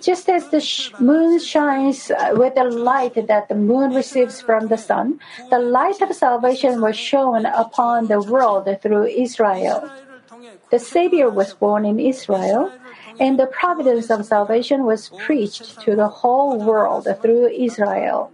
Just 0.02 0.30
as 0.30 0.50
the 0.50 0.60
sh- 0.60 0.92
moon 1.00 1.40
shines 1.40 2.12
uh, 2.12 2.32
with 2.34 2.56
the 2.56 2.64
light 2.64 3.16
that 3.28 3.48
the 3.50 3.56
moon 3.56 3.94
receives 3.94 4.42
from 4.42 4.68
the 4.68 4.78
sun, 4.78 5.20
the 5.50 5.60
light 5.60 6.02
of 6.02 6.14
salvation 6.16 6.82
was 6.82 6.96
shown 6.98 7.46
upon 7.46 8.08
the 8.08 8.22
world 8.22 8.68
through 8.82 9.06
Israel. 9.06 9.90
The 10.72 10.80
Savior 10.80 11.30
was 11.30 11.54
born 11.54 11.86
in 11.86 12.00
Israel, 12.00 12.72
and 13.20 13.40
the 13.40 13.48
providence 13.48 14.10
of 14.10 14.26
salvation 14.26 14.86
was 14.86 15.10
preached 15.26 15.80
to 15.82 15.96
the 15.96 16.08
whole 16.08 16.60
world 16.60 17.08
through 17.22 17.48
Israel. 17.48 18.32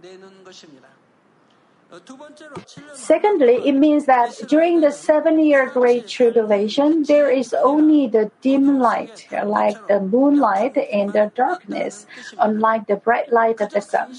Secondly, 2.94 3.60
it 3.64 3.72
means 3.72 4.06
that 4.06 4.34
during 4.48 4.80
the 4.80 4.90
seven 4.90 5.38
year 5.38 5.70
Great 5.70 6.08
Tribulation, 6.08 7.04
there 7.04 7.30
is 7.30 7.54
only 7.54 8.06
the 8.06 8.30
dim 8.40 8.78
light, 8.78 9.26
like 9.44 9.86
the 9.88 10.00
moonlight 10.00 10.76
and 10.76 11.12
the 11.12 11.30
darkness, 11.34 12.06
unlike 12.38 12.86
the 12.86 12.96
bright 12.96 13.32
light 13.32 13.60
of 13.60 13.70
the 13.70 13.80
sun. 13.80 14.14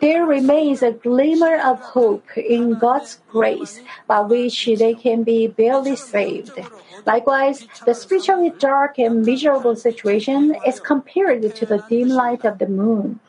There 0.00 0.26
remains 0.26 0.82
a 0.82 0.92
glimmer 0.92 1.60
of 1.60 1.80
hope 1.80 2.36
in 2.36 2.74
God's 2.78 3.20
grace 3.30 3.80
by 4.06 4.20
which 4.20 4.66
they 4.66 4.94
can 4.94 5.22
be 5.22 5.46
barely 5.46 5.96
saved. 5.96 6.58
Likewise, 7.06 7.66
the 7.86 7.94
spiritually 7.94 8.52
dark 8.58 8.98
and 8.98 9.24
miserable 9.24 9.76
situation 9.76 10.56
is 10.66 10.80
compared 10.80 11.54
to 11.54 11.66
the 11.66 11.84
dim 11.88 12.08
light 12.08 12.44
of 12.44 12.58
the 12.58 12.68
moon. 12.68 13.20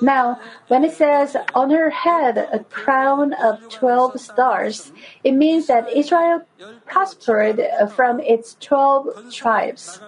Now, 0.00 0.40
when 0.68 0.84
it 0.84 0.92
says 0.92 1.36
on 1.54 1.70
her 1.70 1.90
head 1.90 2.38
a 2.38 2.60
crown 2.64 3.32
of 3.34 3.68
12 3.68 4.20
stars, 4.20 4.92
it 5.22 5.32
means 5.32 5.66
that 5.66 5.90
Israel 5.92 6.42
prospered 6.86 7.60
from 7.94 8.20
its 8.20 8.56
12 8.60 9.32
tribes. 9.32 10.00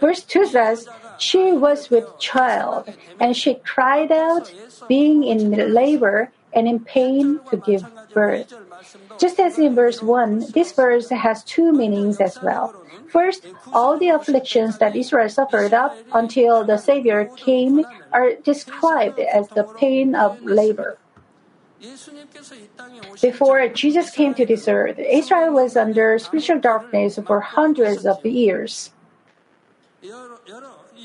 Verse 0.00 0.22
2 0.24 0.46
says, 0.46 0.88
She 1.18 1.52
was 1.52 1.90
with 1.90 2.18
child, 2.18 2.88
and 3.18 3.36
she 3.36 3.54
cried 3.54 4.10
out, 4.10 4.52
being 4.88 5.24
in 5.24 5.50
labor 5.74 6.32
and 6.52 6.66
in 6.66 6.80
pain 6.80 7.40
to 7.50 7.56
give 7.56 7.84
birth. 8.12 8.52
Just 9.18 9.38
as 9.38 9.58
in 9.58 9.74
verse 9.74 10.02
1, 10.02 10.50
this 10.52 10.72
verse 10.72 11.08
has 11.10 11.44
two 11.44 11.72
meanings 11.72 12.20
as 12.20 12.38
well. 12.42 12.74
First, 13.08 13.46
all 13.72 13.98
the 13.98 14.08
afflictions 14.08 14.78
that 14.78 14.96
Israel 14.96 15.28
suffered 15.28 15.74
up 15.74 15.96
until 16.12 16.64
the 16.64 16.76
Savior 16.76 17.30
came 17.36 17.84
are 18.12 18.34
described 18.42 19.18
as 19.18 19.48
the 19.48 19.64
pain 19.78 20.14
of 20.14 20.42
labor. 20.42 20.98
Before 23.22 23.66
Jesus 23.68 24.10
came 24.10 24.34
to 24.34 24.44
this 24.44 24.68
earth, 24.68 24.98
Israel 24.98 25.52
was 25.52 25.76
under 25.76 26.18
spiritual 26.18 26.60
darkness 26.60 27.18
for 27.26 27.40
hundreds 27.40 28.04
of 28.04 28.24
years. 28.24 28.90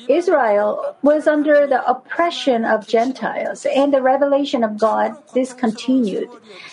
Israel 0.08 0.96
was 1.02 1.28
under 1.28 1.68
the 1.68 1.86
oppression 1.90 2.66
of 2.66 2.88
Gentiles, 2.88 3.66
and 3.66 3.94
the 3.94 4.02
revelation 4.02 4.64
of 4.64 4.78
God 4.78 5.16
discontinued. 5.34 6.30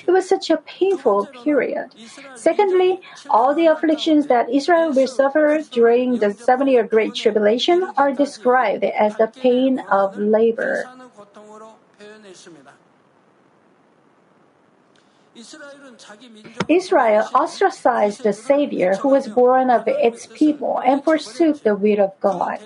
It 0.07 0.11
was 0.11 0.29
such 0.29 0.51
a 0.51 0.59
painful 0.59 1.27
period. 1.27 1.95
Secondly, 2.35 3.01
all 3.31 3.55
the 3.55 3.67
afflictions 3.67 4.27
that 4.27 4.51
Israel 4.51 4.93
will 4.93 5.07
suffer 5.07 5.63
during 5.71 6.19
the 6.19 6.33
seven 6.33 6.67
year 6.67 6.85
Great 6.85 7.15
Tribulation 7.15 7.87
are 7.97 8.13
described 8.13 8.85
as 8.85 9.17
the 9.17 9.29
pain 9.29 9.81
of 9.91 10.17
labor. 10.19 10.89
Israel 16.69 17.29
ostracized 17.35 18.23
the 18.23 18.33
Savior 18.33 18.97
who 18.97 19.09
was 19.09 19.29
born 19.29 19.71
of 19.71 19.85
its 19.87 20.27
people 20.27 20.81
and 20.85 21.03
forsook 21.05 21.63
the 21.63 21.75
will 21.75 22.01
of 22.01 22.13
God. 22.21 22.59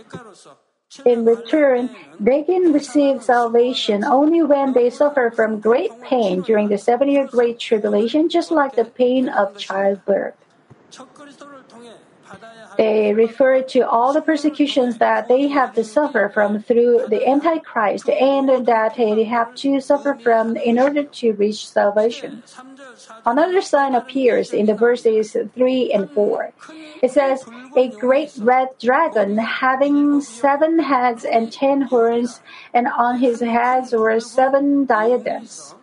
In 1.04 1.24
return, 1.24 1.90
they 2.18 2.42
can 2.42 2.72
receive 2.72 3.22
salvation 3.22 4.04
only 4.04 4.42
when 4.42 4.72
they 4.72 4.90
suffer 4.90 5.30
from 5.30 5.60
great 5.60 5.92
pain 6.00 6.42
during 6.42 6.68
the 6.68 6.78
seven 6.78 7.08
year 7.08 7.26
Great 7.26 7.58
Tribulation, 7.58 8.28
just 8.28 8.50
like 8.50 8.74
the 8.76 8.84
pain 8.84 9.28
of 9.28 9.56
childbirth. 9.56 10.34
They 12.76 13.14
refer 13.14 13.62
to 13.62 13.80
all 13.88 14.12
the 14.12 14.20
persecutions 14.20 14.98
that 14.98 15.28
they 15.28 15.48
have 15.48 15.74
to 15.74 15.84
suffer 15.84 16.30
from 16.32 16.62
through 16.62 17.06
the 17.08 17.26
Antichrist 17.26 18.08
and 18.08 18.66
that 18.66 18.96
they 18.96 19.24
have 19.24 19.54
to 19.56 19.80
suffer 19.80 20.14
from 20.22 20.56
in 20.56 20.78
order 20.78 21.04
to 21.04 21.32
reach 21.32 21.68
salvation. 21.68 22.42
Another 23.24 23.60
sign 23.60 23.94
appears 23.94 24.52
in 24.52 24.66
the 24.66 24.74
verses 24.74 25.36
3 25.54 25.92
and 25.92 26.10
4. 26.10 26.52
It 27.02 27.10
says, 27.12 27.44
A 27.76 27.88
great 27.88 28.32
red 28.38 28.68
dragon 28.80 29.38
having 29.38 30.20
seven 30.20 30.78
heads 30.78 31.24
and 31.24 31.52
ten 31.52 31.82
horns, 31.82 32.40
and 32.72 32.86
on 32.86 33.18
his 33.18 33.40
heads 33.40 33.92
were 33.92 34.20
seven 34.20 34.86
diadems. 34.86 35.74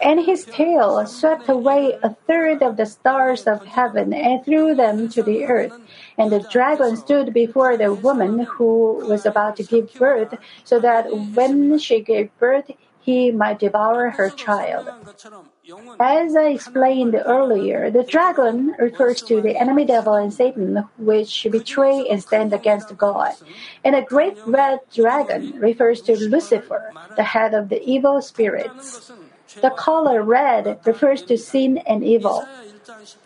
And 0.00 0.24
his 0.24 0.46
tail 0.46 1.06
swept 1.06 1.50
away 1.50 1.98
a 2.02 2.14
third 2.26 2.62
of 2.62 2.78
the 2.78 2.86
stars 2.86 3.46
of 3.46 3.66
heaven 3.66 4.14
and 4.14 4.42
threw 4.42 4.74
them 4.74 5.10
to 5.10 5.22
the 5.22 5.44
earth. 5.44 5.78
And 6.16 6.32
the 6.32 6.40
dragon 6.40 6.96
stood 6.96 7.34
before 7.34 7.76
the 7.76 7.92
woman 7.92 8.38
who 8.40 9.04
was 9.06 9.26
about 9.26 9.56
to 9.56 9.64
give 9.64 9.92
birth, 9.92 10.34
so 10.64 10.80
that 10.80 11.14
when 11.34 11.78
she 11.78 12.00
gave 12.00 12.30
birth, 12.38 12.70
he 13.02 13.30
might 13.32 13.58
devour 13.58 14.10
her 14.10 14.30
child. 14.30 14.88
As 16.00 16.36
I 16.36 16.48
explained 16.48 17.14
earlier, 17.14 17.90
the 17.90 18.04
dragon 18.04 18.74
refers 18.78 19.22
to 19.22 19.40
the 19.40 19.56
enemy 19.56 19.84
devil 19.84 20.14
and 20.14 20.32
Satan, 20.32 20.84
which 20.98 21.46
betray 21.50 22.06
and 22.08 22.22
stand 22.22 22.52
against 22.52 22.96
God. 22.96 23.34
And 23.84 23.94
the 23.94 24.02
great 24.02 24.38
red 24.46 24.80
dragon 24.94 25.58
refers 25.58 26.00
to 26.02 26.16
Lucifer, 26.16 26.92
the 27.16 27.24
head 27.24 27.54
of 27.54 27.68
the 27.68 27.82
evil 27.82 28.22
spirits. 28.22 29.12
The 29.60 29.70
color 29.70 30.22
red 30.22 30.80
refers 30.86 31.22
to 31.24 31.36
sin 31.36 31.78
and 31.78 32.04
evil. 32.04 32.46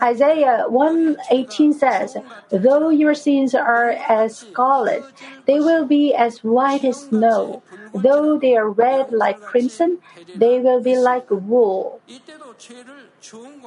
Isaiah 0.02 0.66
1:18 0.68 1.72
says, 1.72 2.16
"Though 2.50 2.88
your 2.90 3.14
sins 3.14 3.54
are 3.54 3.90
as 3.90 4.36
scarlet, 4.36 5.04
they 5.46 5.60
will 5.60 5.86
be 5.86 6.14
as 6.14 6.44
white 6.44 6.84
as 6.84 7.08
snow. 7.08 7.62
Though 7.94 8.38
they 8.38 8.56
are 8.56 8.68
red 8.68 9.12
like 9.12 9.40
crimson, 9.40 9.98
they 10.34 10.60
will 10.60 10.80
be 10.80 10.96
like 10.96 11.28
wool." 11.30 12.00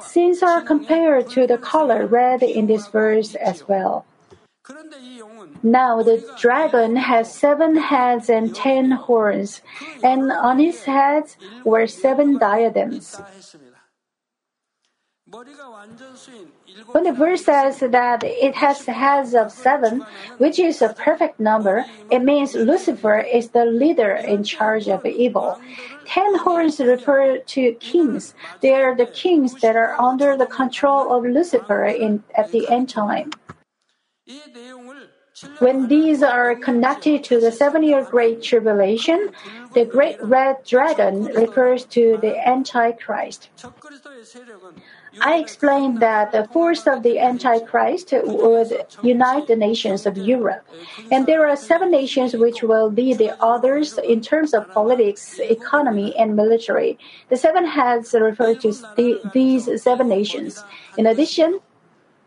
Sins 0.00 0.42
are 0.42 0.62
compared 0.62 1.30
to 1.30 1.46
the 1.46 1.58
color 1.58 2.06
red 2.06 2.42
in 2.42 2.66
this 2.66 2.86
verse 2.88 3.34
as 3.34 3.66
well. 3.68 4.04
Now 5.62 6.02
the 6.02 6.22
dragon 6.38 6.96
has 6.96 7.32
seven 7.32 7.76
heads 7.76 8.30
and 8.30 8.54
ten 8.54 8.92
horns, 8.92 9.62
and 10.02 10.30
on 10.30 10.58
his 10.58 10.84
heads 10.84 11.36
were 11.64 11.86
seven 11.86 12.38
diadems. 12.38 13.20
When 16.92 17.04
the 17.04 17.12
verse 17.12 17.44
says 17.44 17.78
that 17.78 18.24
it 18.24 18.54
has 18.56 18.84
heads 18.86 19.34
of 19.34 19.52
seven, 19.52 20.04
which 20.38 20.58
is 20.58 20.82
a 20.82 20.92
perfect 20.92 21.38
number, 21.38 21.84
it 22.10 22.20
means 22.20 22.54
Lucifer 22.54 23.20
is 23.20 23.50
the 23.50 23.64
leader 23.64 24.16
in 24.16 24.42
charge 24.42 24.88
of 24.88 25.06
evil. 25.06 25.60
Ten 26.04 26.34
horns 26.36 26.80
refer 26.80 27.38
to 27.38 27.74
kings. 27.74 28.34
They 28.60 28.74
are 28.74 28.96
the 28.96 29.06
kings 29.06 29.54
that 29.60 29.76
are 29.76 29.94
under 30.00 30.36
the 30.36 30.46
control 30.46 31.12
of 31.12 31.22
Lucifer 31.24 31.84
in, 31.84 32.24
at 32.36 32.50
the 32.50 32.68
end 32.68 32.88
time. 32.88 33.30
When 35.60 35.86
these 35.86 36.22
are 36.22 36.54
connected 36.56 37.22
to 37.24 37.40
the 37.40 37.52
seven 37.52 37.82
year 37.84 38.04
Great 38.04 38.42
Tribulation, 38.42 39.30
the 39.74 39.84
Great 39.84 40.22
Red 40.22 40.64
Dragon 40.66 41.24
refers 41.26 41.84
to 41.86 42.18
the 42.20 42.36
Antichrist. 42.46 43.48
I 45.20 45.36
explained 45.38 46.00
that 46.00 46.32
the 46.32 46.44
force 46.48 46.86
of 46.86 47.02
the 47.02 47.18
Antichrist 47.18 48.12
would 48.12 48.86
unite 49.02 49.48
the 49.48 49.56
nations 49.56 50.06
of 50.06 50.16
Europe. 50.16 50.64
And 51.10 51.26
there 51.26 51.48
are 51.48 51.56
seven 51.56 51.90
nations 51.90 52.34
which 52.34 52.62
will 52.62 52.90
lead 52.90 53.18
the 53.18 53.34
others 53.42 53.98
in 53.98 54.20
terms 54.20 54.54
of 54.54 54.70
politics, 54.70 55.38
economy, 55.40 56.14
and 56.16 56.36
military. 56.36 56.98
The 57.28 57.36
seven 57.36 57.66
heads 57.66 58.14
refer 58.14 58.54
to 58.56 58.72
the, 58.96 59.20
these 59.34 59.82
seven 59.82 60.08
nations. 60.08 60.62
In 60.96 61.06
addition, 61.06 61.60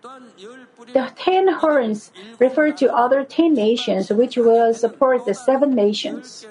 the 0.02 1.12
ten 1.16 1.48
horns 1.48 2.12
refer 2.40 2.72
to 2.74 2.94
other 2.94 3.24
ten 3.24 3.54
nations 3.54 4.10
which 4.10 4.36
will 4.36 4.74
support 4.74 5.26
the 5.26 5.34
seven 5.34 5.74
nations. 5.74 6.46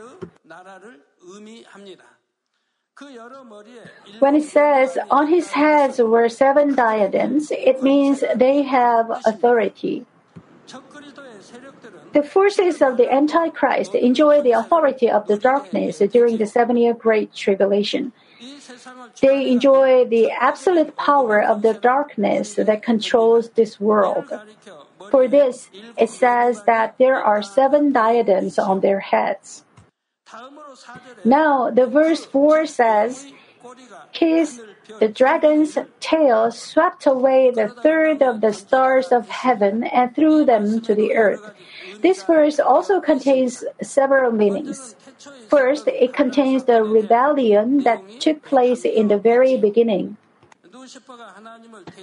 When 4.18 4.36
it 4.36 4.44
says 4.44 4.98
on 5.10 5.28
his 5.28 5.50
heads 5.50 5.98
were 5.98 6.28
seven 6.28 6.74
diadems, 6.74 7.50
it 7.50 7.82
means 7.82 8.22
they 8.36 8.62
have 8.62 9.10
authority. 9.26 10.06
The 12.12 12.22
forces 12.22 12.80
of 12.80 12.96
the 12.96 13.12
Antichrist 13.12 13.94
enjoy 13.94 14.42
the 14.42 14.52
authority 14.52 15.10
of 15.10 15.26
the 15.26 15.38
darkness 15.38 15.98
during 15.98 16.36
the 16.36 16.46
seven 16.46 16.76
year 16.76 16.94
Great 16.94 17.34
Tribulation. 17.34 18.12
They 19.20 19.50
enjoy 19.50 20.04
the 20.04 20.30
absolute 20.30 20.96
power 20.96 21.42
of 21.42 21.62
the 21.62 21.74
darkness 21.74 22.54
that 22.54 22.82
controls 22.82 23.50
this 23.50 23.80
world. 23.80 24.30
For 25.10 25.28
this, 25.28 25.70
it 25.96 26.10
says 26.10 26.62
that 26.64 26.96
there 26.98 27.22
are 27.22 27.42
seven 27.42 27.92
diadems 27.92 28.58
on 28.58 28.80
their 28.80 29.00
heads. 29.00 29.64
Now, 31.24 31.70
the 31.70 31.86
verse 31.86 32.24
4 32.24 32.66
says, 32.66 33.26
Kiss 34.12 34.60
the 34.98 35.08
dragon's 35.08 35.78
tail 36.00 36.50
swept 36.50 37.06
away 37.06 37.50
the 37.50 37.68
third 37.68 38.22
of 38.22 38.40
the 38.40 38.52
stars 38.52 39.12
of 39.12 39.28
heaven 39.28 39.84
and 39.84 40.14
threw 40.14 40.44
them 40.44 40.80
to 40.82 40.94
the 40.94 41.14
earth. 41.14 41.54
This 42.00 42.22
verse 42.24 42.58
also 42.58 43.00
contains 43.00 43.64
several 43.80 44.32
meanings. 44.32 44.96
First, 45.48 45.86
it 45.86 46.12
contains 46.12 46.64
the 46.64 46.82
rebellion 46.82 47.84
that 47.84 48.02
took 48.20 48.42
place 48.42 48.84
in 48.84 49.08
the 49.08 49.18
very 49.18 49.56
beginning. 49.56 50.16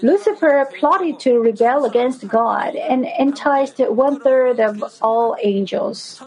Lucifer 0.02 0.70
plotted 0.80 1.20
to 1.20 1.40
rebel 1.40 1.84
against 1.84 2.28
God 2.28 2.76
and 2.76 3.06
enticed 3.20 3.80
one 3.80 4.22
third 4.22 4.60
of 4.62 4.82
all 5.02 5.36
angels. 5.44 6.22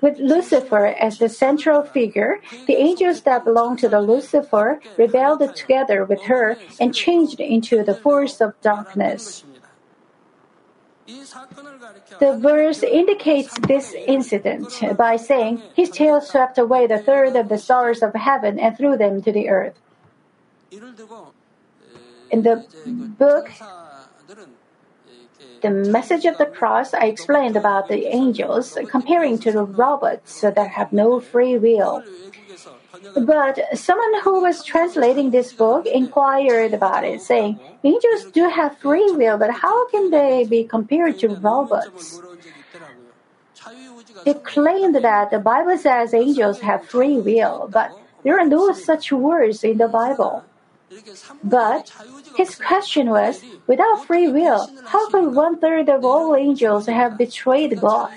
With 0.00 0.18
Lucifer 0.18 0.86
as 0.86 1.18
the 1.18 1.28
central 1.28 1.82
figure, 1.82 2.40
the 2.66 2.76
angels 2.76 3.22
that 3.22 3.44
belonged 3.44 3.80
to 3.80 3.88
the 3.88 4.00
Lucifer 4.00 4.80
rebelled 4.96 5.54
together 5.56 6.04
with 6.04 6.22
her 6.22 6.56
and 6.80 6.94
changed 6.94 7.40
into 7.40 7.82
the 7.82 7.94
force 7.94 8.40
of 8.40 8.60
darkness. 8.60 9.44
The 12.20 12.38
verse 12.38 12.82
indicates 12.82 13.58
this 13.66 13.92
incident 13.94 14.96
by 14.96 15.16
saying, 15.16 15.62
His 15.74 15.90
tail 15.90 16.20
swept 16.20 16.58
away 16.58 16.86
the 16.86 16.98
third 16.98 17.34
of 17.36 17.48
the 17.48 17.58
stars 17.58 18.02
of 18.02 18.14
heaven 18.14 18.58
and 18.58 18.76
threw 18.76 18.96
them 18.96 19.22
to 19.22 19.32
the 19.32 19.48
earth. 19.48 19.74
In 22.30 22.42
the 22.42 22.64
book, 23.18 23.50
The 25.62 25.70
Message 25.70 26.24
of 26.24 26.38
the 26.38 26.46
Cross, 26.46 26.92
I 26.92 27.06
explained 27.06 27.56
about 27.56 27.88
the 27.88 28.06
angels 28.06 28.76
comparing 28.90 29.38
to 29.38 29.52
the 29.52 29.64
robots 29.64 30.40
that 30.40 30.58
have 30.58 30.92
no 30.92 31.20
free 31.20 31.56
will. 31.56 32.02
But 33.16 33.78
someone 33.78 34.20
who 34.22 34.42
was 34.42 34.64
translating 34.64 35.30
this 35.30 35.52
book 35.52 35.86
inquired 35.86 36.74
about 36.74 37.04
it, 37.04 37.22
saying, 37.22 37.58
Angels 37.84 38.24
do 38.32 38.48
have 38.48 38.76
free 38.78 39.10
will, 39.12 39.38
but 39.38 39.50
how 39.50 39.88
can 39.88 40.10
they 40.10 40.44
be 40.44 40.64
compared 40.64 41.18
to 41.20 41.28
robots? 41.28 42.20
They 44.24 44.34
claimed 44.34 44.96
that 44.96 45.30
the 45.30 45.38
Bible 45.38 45.78
says 45.78 46.12
angels 46.12 46.60
have 46.60 46.84
free 46.84 47.18
will, 47.18 47.68
but 47.70 47.90
there 48.24 48.38
are 48.38 48.46
no 48.46 48.72
such 48.72 49.12
words 49.12 49.64
in 49.64 49.78
the 49.78 49.88
Bible. 49.88 50.44
But 51.44 51.92
his 52.36 52.56
question 52.56 53.10
was, 53.10 53.42
without 53.66 54.04
free 54.06 54.28
will, 54.28 54.68
how 54.86 55.08
could 55.10 55.34
one 55.34 55.58
third 55.58 55.88
of 55.88 56.04
all 56.04 56.34
angels 56.34 56.86
have 56.86 57.18
betrayed 57.18 57.80
God? 57.80 58.10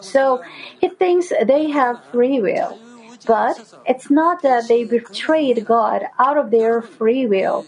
So 0.00 0.42
he 0.80 0.88
thinks 0.88 1.32
they 1.44 1.70
have 1.70 2.02
free 2.12 2.40
will. 2.40 2.78
But 3.26 3.60
it's 3.86 4.10
not 4.10 4.42
that 4.42 4.68
they 4.68 4.84
betrayed 4.84 5.64
God 5.66 6.04
out 6.18 6.36
of 6.38 6.50
their 6.50 6.80
free 6.82 7.26
will. 7.26 7.66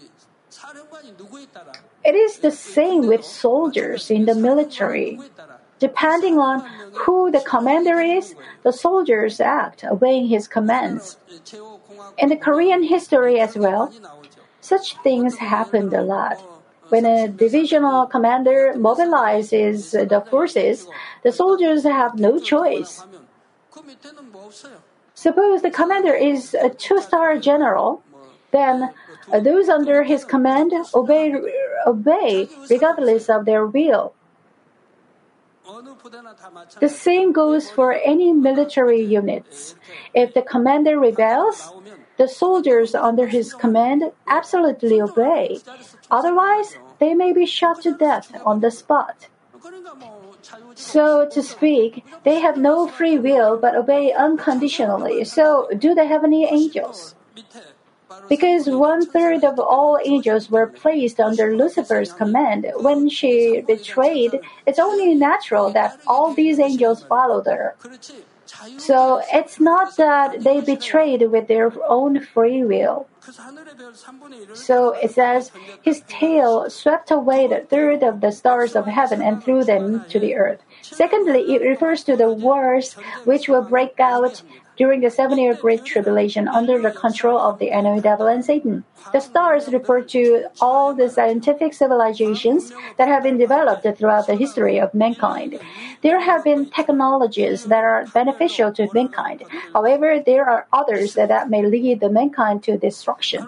It 2.03 2.15
is 2.15 2.39
the 2.39 2.51
same 2.51 3.07
with 3.07 3.23
soldiers 3.23 4.09
in 4.09 4.25
the 4.25 4.35
military. 4.35 5.19
Depending 5.79 6.37
on 6.37 6.61
who 6.93 7.31
the 7.31 7.41
commander 7.41 7.99
is, 7.99 8.35
the 8.63 8.71
soldiers 8.71 9.39
act 9.41 9.83
obeying 9.83 10.27
his 10.27 10.47
commands. 10.47 11.17
In 12.17 12.29
the 12.29 12.35
Korean 12.35 12.83
history 12.83 13.39
as 13.39 13.57
well, 13.57 13.91
such 14.61 14.97
things 15.03 15.37
happened 15.37 15.93
a 15.93 16.01
lot. 16.01 16.39
When 16.89 17.05
a 17.05 17.27
divisional 17.27 18.05
commander 18.05 18.73
mobilizes 18.75 19.91
the 19.91 20.21
forces, 20.21 20.87
the 21.23 21.31
soldiers 21.31 21.83
have 21.83 22.19
no 22.19 22.39
choice. 22.39 23.03
Suppose 25.13 25.61
the 25.61 25.71
commander 25.71 26.13
is 26.13 26.53
a 26.53 26.69
two 26.69 27.01
star 27.01 27.37
general, 27.37 28.03
then 28.51 28.93
those 29.31 29.69
under 29.69 30.03
his 30.03 30.25
command 30.25 30.73
obey, 30.93 31.33
obey 31.87 32.49
regardless 32.69 33.29
of 33.29 33.45
their 33.45 33.65
will. 33.65 34.13
The 36.79 36.89
same 36.89 37.31
goes 37.31 37.71
for 37.71 37.93
any 37.93 38.33
military 38.33 39.01
units. 39.01 39.75
If 40.13 40.33
the 40.33 40.41
commander 40.41 40.99
rebels, 40.99 41.71
the 42.17 42.27
soldiers 42.27 42.93
under 42.93 43.27
his 43.27 43.53
command 43.53 44.11
absolutely 44.27 45.01
obey. 45.01 45.59
Otherwise, 46.09 46.77
they 46.99 47.13
may 47.13 47.33
be 47.33 47.45
shot 47.45 47.81
to 47.81 47.95
death 47.95 48.31
on 48.45 48.59
the 48.59 48.71
spot. 48.71 49.27
So 50.75 51.27
to 51.29 51.41
speak, 51.41 52.03
they 52.23 52.39
have 52.39 52.57
no 52.57 52.87
free 52.87 53.17
will 53.17 53.57
but 53.57 53.75
obey 53.75 54.11
unconditionally. 54.13 55.23
So 55.23 55.69
do 55.77 55.93
they 55.93 56.07
have 56.07 56.23
any 56.23 56.45
angels? 56.45 57.15
Because 58.27 58.67
one 58.67 59.05
third 59.05 59.43
of 59.43 59.59
all 59.59 59.99
angels 60.05 60.49
were 60.49 60.67
placed 60.67 61.19
under 61.19 61.55
Lucifer's 61.55 62.11
command 62.11 62.65
when 62.77 63.09
she 63.09 63.61
betrayed, 63.61 64.39
it's 64.65 64.79
only 64.79 65.13
natural 65.13 65.71
that 65.71 65.99
all 66.07 66.33
these 66.33 66.59
angels 66.59 67.03
followed 67.03 67.45
her. 67.45 67.75
So 68.77 69.21
it's 69.31 69.59
not 69.59 69.95
that 69.97 70.43
they 70.43 70.61
betrayed 70.61 71.29
with 71.29 71.47
their 71.47 71.71
own 71.87 72.19
free 72.19 72.63
will. 72.63 73.07
So 74.53 74.93
it 74.93 75.11
says, 75.11 75.51
His 75.81 76.03
tail 76.07 76.69
swept 76.69 77.11
away 77.11 77.47
the 77.47 77.59
third 77.59 78.03
of 78.03 78.21
the 78.21 78.31
stars 78.31 78.75
of 78.75 78.85
heaven 78.87 79.21
and 79.21 79.43
threw 79.43 79.63
them 79.63 80.05
to 80.09 80.19
the 80.19 80.35
earth. 80.35 80.61
Secondly, 80.81 81.53
it 81.53 81.61
refers 81.61 82.03
to 82.05 82.17
the 82.17 82.31
wars 82.31 82.93
which 83.25 83.47
will 83.47 83.61
break 83.61 83.99
out 83.99 84.41
during 84.77 85.01
the 85.01 85.09
seven 85.09 85.37
year 85.37 85.53
Great 85.53 85.85
Tribulation 85.85 86.47
under 86.47 86.81
the 86.81 86.91
control 86.91 87.39
of 87.39 87.59
the 87.59 87.71
enemy 87.71 88.01
devil 88.01 88.27
and 88.27 88.43
Satan. 88.43 88.83
The 89.13 89.19
stars 89.19 89.67
refer 89.67 90.01
to 90.15 90.45
all 90.59 90.93
the 90.93 91.09
scientific 91.09 91.73
civilizations 91.73 92.71
that 92.97 93.07
have 93.07 93.23
been 93.23 93.37
developed 93.37 93.85
throughout 93.97 94.27
the 94.27 94.35
history 94.35 94.79
of 94.79 94.93
mankind. 94.93 95.59
There 96.01 96.19
have 96.19 96.43
been 96.43 96.69
technologies 96.69 97.65
that 97.65 97.83
are 97.83 98.05
beneficial 98.13 98.71
to 98.73 98.87
mankind. 98.93 99.43
However, 99.73 100.19
there 100.25 100.49
are 100.49 100.67
others 100.71 101.13
that, 101.15 101.49
may 101.49 101.65
lead 101.65 101.99
the 101.99 102.09
mankind 102.09 102.63
to 102.63 102.77
destruction. 102.77 103.47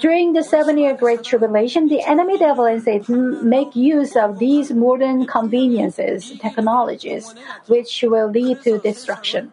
During 0.00 0.32
the 0.32 0.42
seven 0.42 0.78
year 0.78 0.94
Great 0.94 1.22
Tribulation, 1.24 1.88
the 1.88 2.02
enemy 2.02 2.38
devil 2.38 2.64
and 2.64 2.82
Satan 2.82 3.48
make 3.48 3.74
use 3.74 4.16
of 4.16 4.38
these 4.38 4.70
modern 4.70 5.26
conveniences, 5.26 6.32
technologies, 6.40 7.34
which 7.66 8.04
will 8.06 8.28
lead 8.28 8.62
to 8.62 8.78
destruction. 8.78 9.52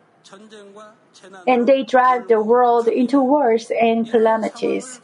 And 1.47 1.67
they 1.67 1.83
drive 1.83 2.27
the 2.27 2.41
world 2.41 2.88
into 2.88 3.21
wars 3.21 3.71
and 3.71 4.09
calamities. 4.09 4.99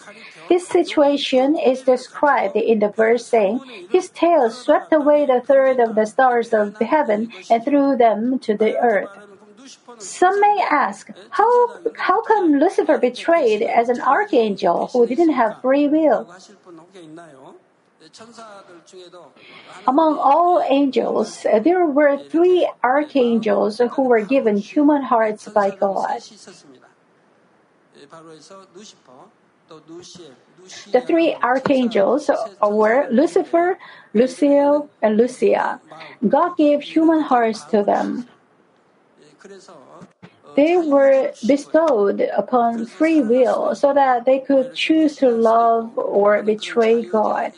This 0.49 0.67
situation 0.67 1.57
is 1.57 1.81
described 1.81 2.55
in 2.55 2.79
the 2.79 2.89
verse 2.89 3.25
saying, 3.25 3.59
His 3.89 4.09
tail 4.09 4.49
swept 4.49 4.91
away 4.91 5.25
the 5.25 5.41
third 5.41 5.79
of 5.79 5.95
the 5.95 6.05
stars 6.05 6.53
of 6.53 6.77
heaven 6.79 7.31
and 7.49 7.63
threw 7.63 7.95
them 7.95 8.39
to 8.39 8.57
the 8.57 8.77
earth. 8.77 9.09
Some 9.99 10.39
may 10.41 10.65
ask, 10.69 11.09
how, 11.29 11.79
how 11.95 12.21
come 12.23 12.59
Lucifer 12.59 12.97
betrayed 12.97 13.61
as 13.61 13.89
an 13.89 14.01
archangel 14.01 14.87
who 14.87 15.05
didn't 15.05 15.33
have 15.33 15.61
free 15.61 15.87
will? 15.87 16.27
Among 19.87 20.17
all 20.17 20.61
angels, 20.67 21.43
there 21.43 21.85
were 21.85 22.17
three 22.17 22.69
archangels 22.83 23.79
who 23.93 24.03
were 24.03 24.21
given 24.21 24.57
human 24.57 25.03
hearts 25.03 25.47
by 25.47 25.69
God. 25.71 26.21
The 30.91 31.01
three 31.01 31.35
archangels 31.35 32.29
were 32.61 33.07
Lucifer, 33.09 33.77
Luciel, 34.13 34.89
and 35.01 35.17
Lucia. 35.17 35.79
God 36.27 36.57
gave 36.57 36.81
human 36.81 37.21
hearts 37.21 37.63
to 37.65 37.83
them. 37.83 38.27
They 40.55 40.77
were 40.77 41.31
bestowed 41.47 42.21
upon 42.35 42.85
free 42.85 43.21
will 43.21 43.73
so 43.75 43.93
that 43.93 44.25
they 44.25 44.39
could 44.39 44.75
choose 44.75 45.15
to 45.17 45.29
love 45.29 45.97
or 45.97 46.43
betray 46.43 47.03
God. 47.03 47.53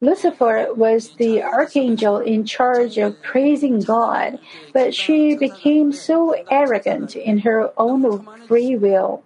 Lucifer 0.00 0.74
was 0.74 1.10
the 1.16 1.42
archangel 1.42 2.18
in 2.18 2.44
charge 2.44 2.98
of 2.98 3.20
praising 3.22 3.80
God, 3.80 4.38
but 4.72 4.94
she 4.94 5.36
became 5.36 5.92
so 5.92 6.34
arrogant 6.50 7.14
in 7.14 7.38
her 7.38 7.72
own 7.78 8.26
free 8.46 8.76
will. 8.76 9.22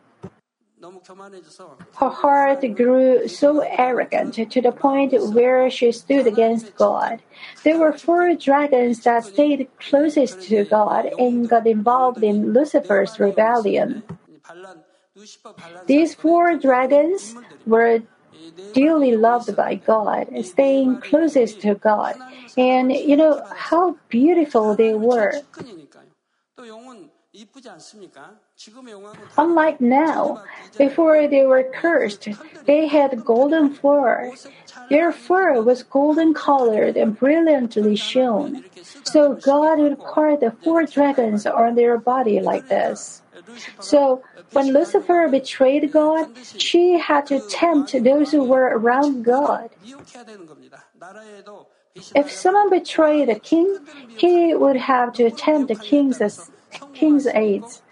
Her 1.94 2.10
heart 2.10 2.60
grew 2.76 3.26
so 3.26 3.60
arrogant 3.60 4.34
to 4.34 4.60
the 4.60 4.72
point 4.72 5.12
where 5.32 5.70
she 5.70 5.90
stood 5.92 6.26
against 6.26 6.76
God. 6.76 7.22
There 7.64 7.78
were 7.78 7.92
four 7.96 8.34
dragons 8.34 9.00
that 9.04 9.24
stayed 9.24 9.68
closest 9.80 10.42
to 10.48 10.64
God 10.64 11.10
and 11.18 11.48
got 11.48 11.66
involved 11.66 12.22
in 12.22 12.52
Lucifer's 12.52 13.18
rebellion. 13.18 14.02
These 15.86 16.14
four 16.14 16.56
dragons 16.58 17.34
were 17.64 18.02
dearly 18.72 19.16
loved 19.16 19.54
by 19.56 19.76
God, 19.76 20.28
staying 20.44 21.00
closest 21.00 21.60
to 21.62 21.74
God. 21.74 22.16
And 22.56 22.92
you 22.92 23.16
know 23.16 23.44
how 23.54 23.96
beautiful 24.08 24.74
they 24.74 24.94
were. 24.94 25.40
Unlike 29.36 29.80
now, 29.80 30.42
before 30.78 31.28
they 31.28 31.44
were 31.44 31.64
cursed, 31.74 32.28
they 32.64 32.86
had 32.86 33.24
golden 33.24 33.74
fur. 33.74 34.32
Their 34.88 35.12
fur 35.12 35.60
was 35.60 35.82
golden 35.82 36.32
colored 36.32 36.96
and 36.96 37.18
brilliantly 37.18 37.96
shone. 37.96 38.64
So 39.04 39.34
God 39.34 39.78
would 39.78 39.98
carve 40.02 40.40
the 40.40 40.52
four 40.64 40.84
dragons 40.84 41.46
on 41.46 41.74
their 41.74 41.98
body 41.98 42.40
like 42.40 42.68
this. 42.68 43.22
So 43.80 44.22
when 44.52 44.72
Lucifer 44.72 45.28
betrayed 45.28 45.92
God, 45.92 46.28
she 46.56 46.98
had 46.98 47.26
to 47.26 47.40
tempt 47.48 47.92
those 48.02 48.32
who 48.32 48.44
were 48.44 48.78
around 48.78 49.24
God. 49.24 49.70
If 52.14 52.30
someone 52.30 52.70
betrayed 52.70 53.28
a 53.28 53.38
king, 53.38 53.78
he 54.16 54.54
would 54.54 54.76
have 54.76 55.12
to 55.14 55.30
tempt 55.30 55.68
the 55.68 55.76
king's, 55.76 56.20
king's 56.94 57.26
aides. 57.26 57.82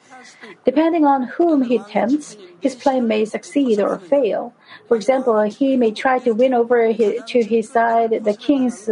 Depending 0.64 1.04
on 1.04 1.24
whom 1.24 1.62
he 1.62 1.78
tempts, 1.78 2.36
his 2.60 2.74
plan 2.74 3.06
may 3.06 3.24
succeed 3.24 3.80
or 3.80 3.98
fail. 3.98 4.54
For 4.88 4.96
example, 4.96 5.40
he 5.42 5.76
may 5.76 5.90
try 5.90 6.18
to 6.20 6.32
win 6.32 6.54
over 6.54 6.92
his, 6.92 7.22
to 7.28 7.42
his 7.42 7.70
side 7.70 8.24
the 8.24 8.34
king's 8.34 8.88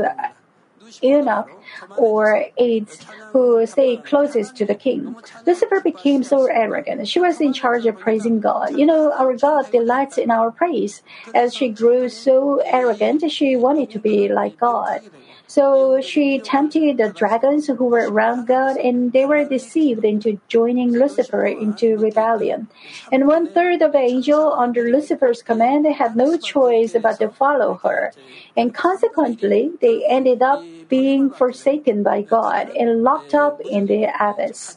eunuch 1.01 1.49
or 1.97 2.47
aides 2.57 3.05
who 3.33 3.67
stay 3.67 3.97
closest 3.97 4.57
to 4.57 4.67
the 4.67 4.75
king. 4.75 5.17
Lucifer 5.47 5.81
became 5.81 6.23
so 6.23 6.47
arrogant. 6.47 7.09
She 7.09 7.21
was 7.21 7.41
in 7.41 7.53
charge 7.53 7.87
of 7.87 7.99
praising 7.99 8.41
God. 8.41 8.77
You 8.77 8.87
know, 8.87 9.13
our 9.13 9.35
God 9.37 9.71
delights 9.71 10.19
in 10.19 10.31
our 10.31 10.51
praise. 10.51 11.03
As 11.35 11.55
she 11.55 11.69
grew 11.69 12.09
so 12.09 12.61
arrogant, 12.65 13.31
she 13.31 13.57
wanted 13.57 13.91
to 13.91 13.99
be 13.99 14.29
like 14.29 14.59
God. 14.59 15.01
So 15.47 16.01
she 16.01 16.39
tempted 16.39 16.97
the 16.97 17.11
dragons 17.11 17.67
who 17.67 17.85
were 17.85 18.09
around 18.09 18.47
God, 18.47 18.77
and 18.77 19.13
they 19.13 19.27
were 19.27 19.45
deceived 19.45 20.05
into 20.05 20.41
joining 20.49 20.93
Lucifer 20.93 21.45
into 21.45 21.99
rebellion. 21.99 22.69
And 23.11 23.27
one 23.27 23.49
third 23.49 23.83
of 23.83 23.93
the 23.93 23.99
angels 23.99 24.55
under 24.57 24.85
Lucifer's 24.91 25.43
command 25.43 25.85
had 25.87 26.17
no 26.17 26.39
choice 26.39 26.97
but 27.03 27.19
to 27.19 27.29
follow 27.29 27.75
her. 27.83 28.15
And 28.57 28.75
consequently, 28.75 29.73
they 29.81 30.07
ended 30.07 30.41
up 30.41 30.65
being 30.89 31.31
forsaken 31.31 31.62
by 32.03 32.23
God 32.23 32.71
and 32.71 33.03
locked 33.03 33.35
up 33.35 33.61
in 33.61 33.87
the 33.87 34.11
abyss. 34.19 34.77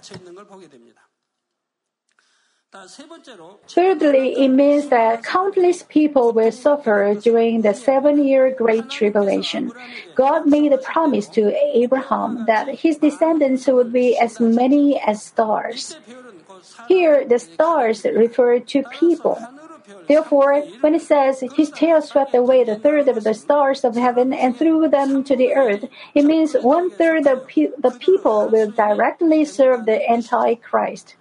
Thirdly, 3.70 4.36
it 4.44 4.50
means 4.50 4.90
that 4.90 5.24
countless 5.24 5.84
people 5.84 6.34
will 6.34 6.52
suffer 6.52 7.16
during 7.16 7.62
the 7.62 7.74
seven 7.74 8.24
year 8.24 8.54
Great 8.54 8.90
Tribulation. 8.90 9.72
God 10.14 10.46
made 10.46 10.74
a 10.74 10.78
promise 10.78 11.30
to 11.30 11.56
Abraham 11.74 12.46
that 12.48 12.68
his 12.68 12.98
descendants 12.98 13.68
would 13.68 13.94
be 13.94 14.18
as 14.18 14.40
many 14.40 15.00
as 15.00 15.24
stars. 15.24 15.96
Here, 16.88 17.26
the 17.26 17.40
stars 17.40 18.04
refer 18.04 18.60
to 18.60 18.84
people. 18.92 19.40
Therefore, 20.08 20.62
when 20.82 20.96
it 20.96 21.02
says 21.02 21.44
his 21.56 21.70
tail 21.72 22.02
swept 22.02 22.34
away 22.34 22.64
the 22.64 22.78
third 22.78 23.08
of 23.08 23.24
the 23.24 23.34
stars 23.34 23.84
of 23.84 23.96
heaven 23.96 24.34
and 24.34 24.58
threw 24.58 24.88
them 24.88 25.24
to 25.24 25.36
the 25.36 25.54
earth, 25.54 25.86
it 26.14 26.26
means 26.26 26.54
one 26.54 26.90
third 26.90 27.28
of 27.28 27.48
pe- 27.48 27.76
the 27.78 27.92
people 27.92 28.50
will 28.50 28.72
directly 28.72 29.46
serve 29.46 29.86
the 29.86 30.00
Antichrist. 30.10 31.16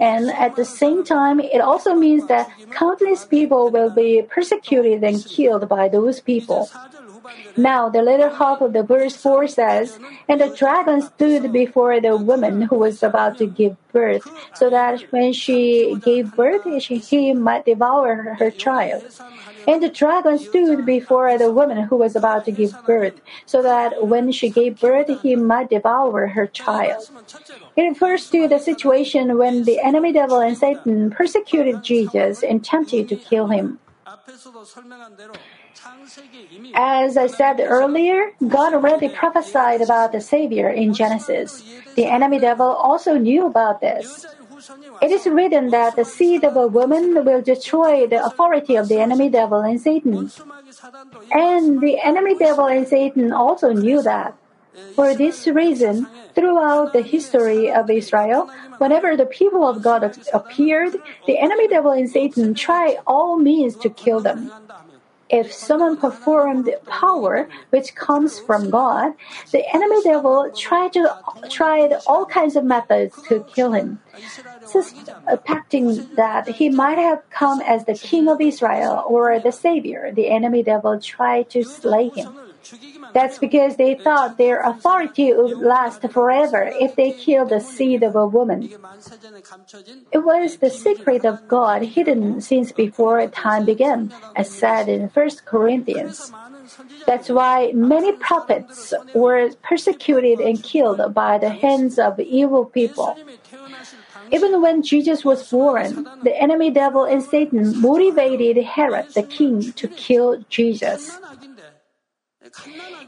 And 0.00 0.30
at 0.30 0.56
the 0.56 0.64
same 0.64 1.04
time, 1.04 1.40
it 1.40 1.60
also 1.60 1.94
means 1.94 2.26
that 2.28 2.50
countless 2.70 3.24
people 3.24 3.70
will 3.70 3.90
be 3.90 4.22
persecuted 4.22 5.02
and 5.02 5.24
killed 5.24 5.68
by 5.68 5.88
those 5.88 6.20
people. 6.20 6.70
Now, 7.56 7.88
the 7.88 8.02
latter 8.02 8.28
half 8.28 8.60
of 8.60 8.72
the 8.72 8.82
verse 8.82 9.16
4 9.16 9.46
says, 9.48 9.98
And 10.28 10.40
the 10.40 10.54
dragon 10.56 11.02
stood 11.02 11.52
before 11.52 12.00
the 12.00 12.16
woman 12.16 12.62
who 12.62 12.76
was 12.76 13.02
about 13.02 13.38
to 13.38 13.46
give 13.46 13.76
birth, 13.92 14.30
so 14.54 14.70
that 14.70 15.00
when 15.10 15.32
she 15.32 15.96
gave 16.02 16.34
birth, 16.34 16.62
she, 16.82 16.96
he 16.96 17.34
might 17.34 17.66
devour 17.66 18.36
her 18.38 18.50
child. 18.50 19.04
And 19.68 19.82
the 19.82 19.88
dragon 19.88 20.38
stood 20.38 20.84
before 20.86 21.36
the 21.38 21.52
woman 21.52 21.84
who 21.84 21.96
was 21.96 22.16
about 22.16 22.44
to 22.46 22.52
give 22.52 22.74
birth, 22.86 23.20
so 23.46 23.62
that 23.62 24.06
when 24.06 24.32
she 24.32 24.48
gave 24.48 24.80
birth, 24.80 25.08
he 25.22 25.36
might 25.36 25.70
devour 25.70 26.26
her 26.28 26.46
child. 26.46 27.08
It 27.76 27.82
refers 27.82 28.28
to 28.30 28.48
the 28.48 28.58
situation 28.58 29.38
when 29.38 29.64
the 29.64 29.80
enemy 29.80 30.12
devil 30.12 30.38
and 30.40 30.56
Satan 30.56 31.10
persecuted 31.10 31.82
Jesus 31.82 32.42
and 32.42 32.64
tempted 32.64 33.08
to 33.08 33.16
kill 33.16 33.48
him. 33.48 33.78
As 36.74 37.16
I 37.16 37.26
said 37.28 37.60
earlier, 37.60 38.32
God 38.46 38.74
already 38.74 39.08
prophesied 39.08 39.80
about 39.80 40.12
the 40.12 40.20
Savior 40.20 40.68
in 40.68 40.92
Genesis. 40.92 41.62
The 41.94 42.06
enemy 42.06 42.38
devil 42.38 42.66
also 42.66 43.16
knew 43.16 43.46
about 43.46 43.80
this. 43.80 44.26
It 45.00 45.10
is 45.10 45.26
written 45.26 45.70
that 45.70 45.96
the 45.96 46.04
seed 46.04 46.44
of 46.44 46.56
a 46.56 46.66
woman 46.66 47.24
will 47.24 47.42
destroy 47.42 48.06
the 48.06 48.24
authority 48.24 48.76
of 48.76 48.88
the 48.88 49.00
enemy 49.00 49.30
devil 49.30 49.60
and 49.60 49.80
Satan. 49.80 50.30
And 51.32 51.80
the 51.80 51.98
enemy 52.04 52.36
devil 52.36 52.66
and 52.66 52.86
Satan 52.86 53.32
also 53.32 53.72
knew 53.72 54.02
that. 54.02 54.34
For 54.94 55.14
this 55.14 55.46
reason, 55.46 56.06
throughout 56.34 56.92
the 56.92 57.02
history 57.02 57.70
of 57.70 57.90
Israel, 57.90 58.50
whenever 58.78 59.16
the 59.16 59.26
people 59.26 59.68
of 59.68 59.82
God 59.82 60.16
appeared, 60.32 60.94
the 61.26 61.38
enemy 61.38 61.68
devil 61.68 61.90
and 61.92 62.08
Satan 62.08 62.54
tried 62.54 62.96
all 63.06 63.38
means 63.38 63.76
to 63.76 63.90
kill 63.90 64.20
them. 64.20 64.50
If 65.28 65.52
someone 65.52 65.96
performed 65.96 66.70
power 66.86 67.48
which 67.70 67.94
comes 67.94 68.38
from 68.38 68.68
God, 68.68 69.12
the 69.50 69.64
enemy 69.74 70.02
devil 70.02 70.50
tried 70.54 70.92
to 70.92 71.16
tried 71.48 71.92
all 72.06 72.26
kinds 72.26 72.54
of 72.54 72.64
methods 72.64 73.20
to 73.28 73.44
kill 73.54 73.72
him, 73.72 73.98
suspecting 74.64 76.06
that 76.16 76.48
he 76.48 76.68
might 76.68 76.98
have 76.98 77.22
come 77.30 77.62
as 77.62 77.86
the 77.86 77.94
king 77.94 78.28
of 78.28 78.42
Israel 78.42 79.04
or 79.08 79.40
the 79.40 79.52
savior. 79.52 80.12
The 80.12 80.28
enemy 80.28 80.62
devil 80.62 81.00
tried 81.00 81.48
to 81.50 81.64
slay 81.64 82.10
him. 82.10 82.34
That's 83.12 83.38
because 83.38 83.76
they 83.76 83.94
thought 83.94 84.38
their 84.38 84.60
authority 84.62 85.32
would 85.32 85.58
last 85.58 86.02
forever 86.10 86.70
if 86.72 86.96
they 86.96 87.12
killed 87.12 87.50
the 87.50 87.60
seed 87.60 88.02
of 88.02 88.16
a 88.16 88.26
woman. 88.26 88.70
It 90.12 90.24
was 90.24 90.56
the 90.58 90.70
secret 90.70 91.24
of 91.24 91.46
God 91.48 91.82
hidden 91.82 92.40
since 92.40 92.72
before 92.72 93.26
time 93.28 93.64
began, 93.64 94.12
as 94.36 94.50
said 94.50 94.88
in 94.88 95.08
1 95.08 95.30
Corinthians. 95.44 96.32
That's 97.06 97.28
why 97.28 97.72
many 97.74 98.12
prophets 98.12 98.94
were 99.14 99.50
persecuted 99.62 100.40
and 100.40 100.62
killed 100.62 101.14
by 101.14 101.38
the 101.38 101.50
hands 101.50 101.98
of 101.98 102.20
evil 102.20 102.64
people. 102.66 103.16
Even 104.30 104.62
when 104.62 104.82
Jesus 104.82 105.24
was 105.24 105.48
born, 105.50 106.06
the 106.22 106.36
enemy 106.40 106.70
devil 106.70 107.04
and 107.04 107.22
Satan 107.22 107.80
motivated 107.80 108.56
Herod 108.64 109.06
the 109.14 109.22
king 109.22 109.72
to 109.72 109.88
kill 109.88 110.44
Jesus. 110.48 111.18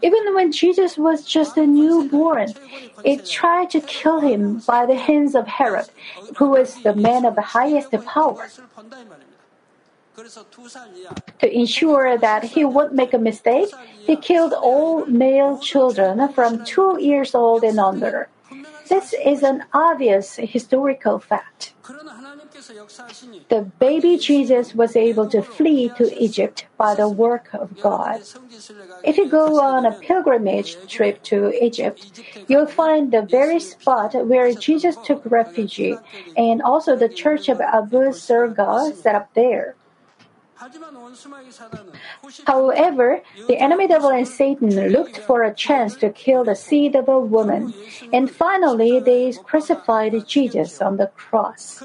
Even 0.03 0.35
when 0.35 0.53
Jesus 0.53 0.97
was 0.97 1.25
just 1.25 1.57
a 1.57 1.67
newborn, 1.67 2.55
it 3.05 3.27
tried 3.27 3.71
to 3.71 3.81
kill 3.81 4.21
him 4.21 4.61
by 4.67 4.87
the 4.87 4.97
hands 4.97 5.35
of 5.35 5.47
Herod, 5.47 5.89
who 6.37 6.51
was 6.51 6.83
the 6.83 6.95
man 6.95 7.25
of 7.25 7.35
the 7.35 7.43
highest 7.43 7.91
power. 8.05 8.49
To 11.41 11.49
ensure 11.53 12.17
that 12.19 12.45
he 12.45 12.65
wouldn't 12.65 12.95
make 12.95 13.15
a 13.15 13.19
mistake, 13.19 13.71
he 14.07 14.17
killed 14.17 14.53
all 14.53 15.05
male 15.07 15.59
children 15.59 16.33
from 16.33 16.65
two 16.65 16.99
years 17.01 17.35
old 17.35 17.65
and 17.65 17.79
under. 17.79 18.29
This 18.89 19.15
is 19.25 19.43
an 19.43 19.65
obvious 19.73 20.37
historical 20.37 21.19
fact. 21.19 21.73
The 23.49 23.71
baby 23.79 24.17
Jesus 24.17 24.75
was 24.75 24.95
able 24.95 25.29
to 25.29 25.43
flee 25.43 25.91
to 25.97 26.05
Egypt 26.23 26.67
by 26.77 26.95
the 26.95 27.09
work 27.09 27.49
of 27.53 27.81
God. 27.81 28.23
If 29.03 29.17
you 29.17 29.29
go 29.29 29.61
on 29.61 29.85
a 29.85 29.93
pilgrimage 29.93 30.77
trip 30.87 31.23
to 31.25 31.53
Egypt, 31.63 32.21
you'll 32.47 32.67
find 32.67 33.13
the 33.13 33.23
very 33.23 33.59
spot 33.61 34.15
where 34.27 34.53
Jesus 34.55 34.97
took 35.05 35.23
refuge 35.27 35.99
and 36.37 36.63
also 36.63 36.97
the 36.97 37.09
church 37.09 37.49
of 37.49 37.61
Abu 37.61 38.13
Serga 38.13 38.95
set 38.95 39.15
up 39.15 39.35
there. 39.35 39.75
However, 42.47 43.21
the 43.49 43.59
enemy 43.59 43.89
devil 43.89 44.11
and 44.11 44.27
Satan 44.27 44.71
looked 44.91 45.19
for 45.19 45.43
a 45.43 45.53
chance 45.53 45.97
to 45.97 46.11
kill 46.11 46.45
the 46.45 46.55
seed 46.55 46.95
of 46.95 47.09
a 47.09 47.19
woman, 47.19 47.75
and 48.13 48.31
finally 48.31 49.01
they 49.01 49.33
crucified 49.45 50.27
Jesus 50.27 50.81
on 50.81 50.97
the 50.97 51.09
cross. 51.09 51.83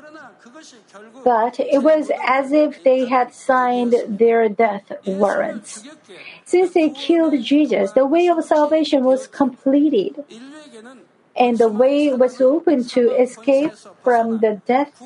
But 1.23 1.59
it 1.59 1.83
was 1.83 2.11
as 2.25 2.51
if 2.51 2.83
they 2.83 3.05
had 3.05 3.33
signed 3.33 3.95
their 4.07 4.49
death 4.49 4.91
warrants. 5.05 5.83
Since 6.45 6.73
they 6.73 6.89
killed 6.89 7.41
Jesus, 7.41 7.91
the 7.91 8.05
way 8.05 8.27
of 8.27 8.43
salvation 8.43 9.03
was 9.03 9.27
completed 9.27 10.23
and 11.39 11.57
the 11.57 11.69
way 11.69 12.13
was 12.13 12.41
open 12.41 12.83
to 12.83 13.11
escape 13.11 13.73
from 14.03 14.39
the 14.39 14.61
death 14.65 15.01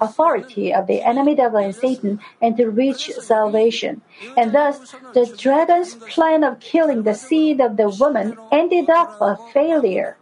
authority 0.00 0.72
of 0.72 0.86
the 0.86 1.00
enemy 1.00 1.34
devil 1.34 1.58
and 1.58 1.74
Satan 1.74 2.20
and 2.40 2.56
to 2.58 2.68
reach 2.68 3.10
salvation. 3.12 4.02
And 4.36 4.52
thus, 4.52 4.94
the 5.14 5.34
dragon's 5.36 5.94
plan 5.94 6.44
of 6.44 6.60
killing 6.60 7.02
the 7.04 7.14
seed 7.14 7.60
of 7.60 7.76
the 7.76 7.88
woman 7.88 8.36
ended 8.50 8.90
up 8.90 9.16
a 9.20 9.38
failure. 9.52 10.18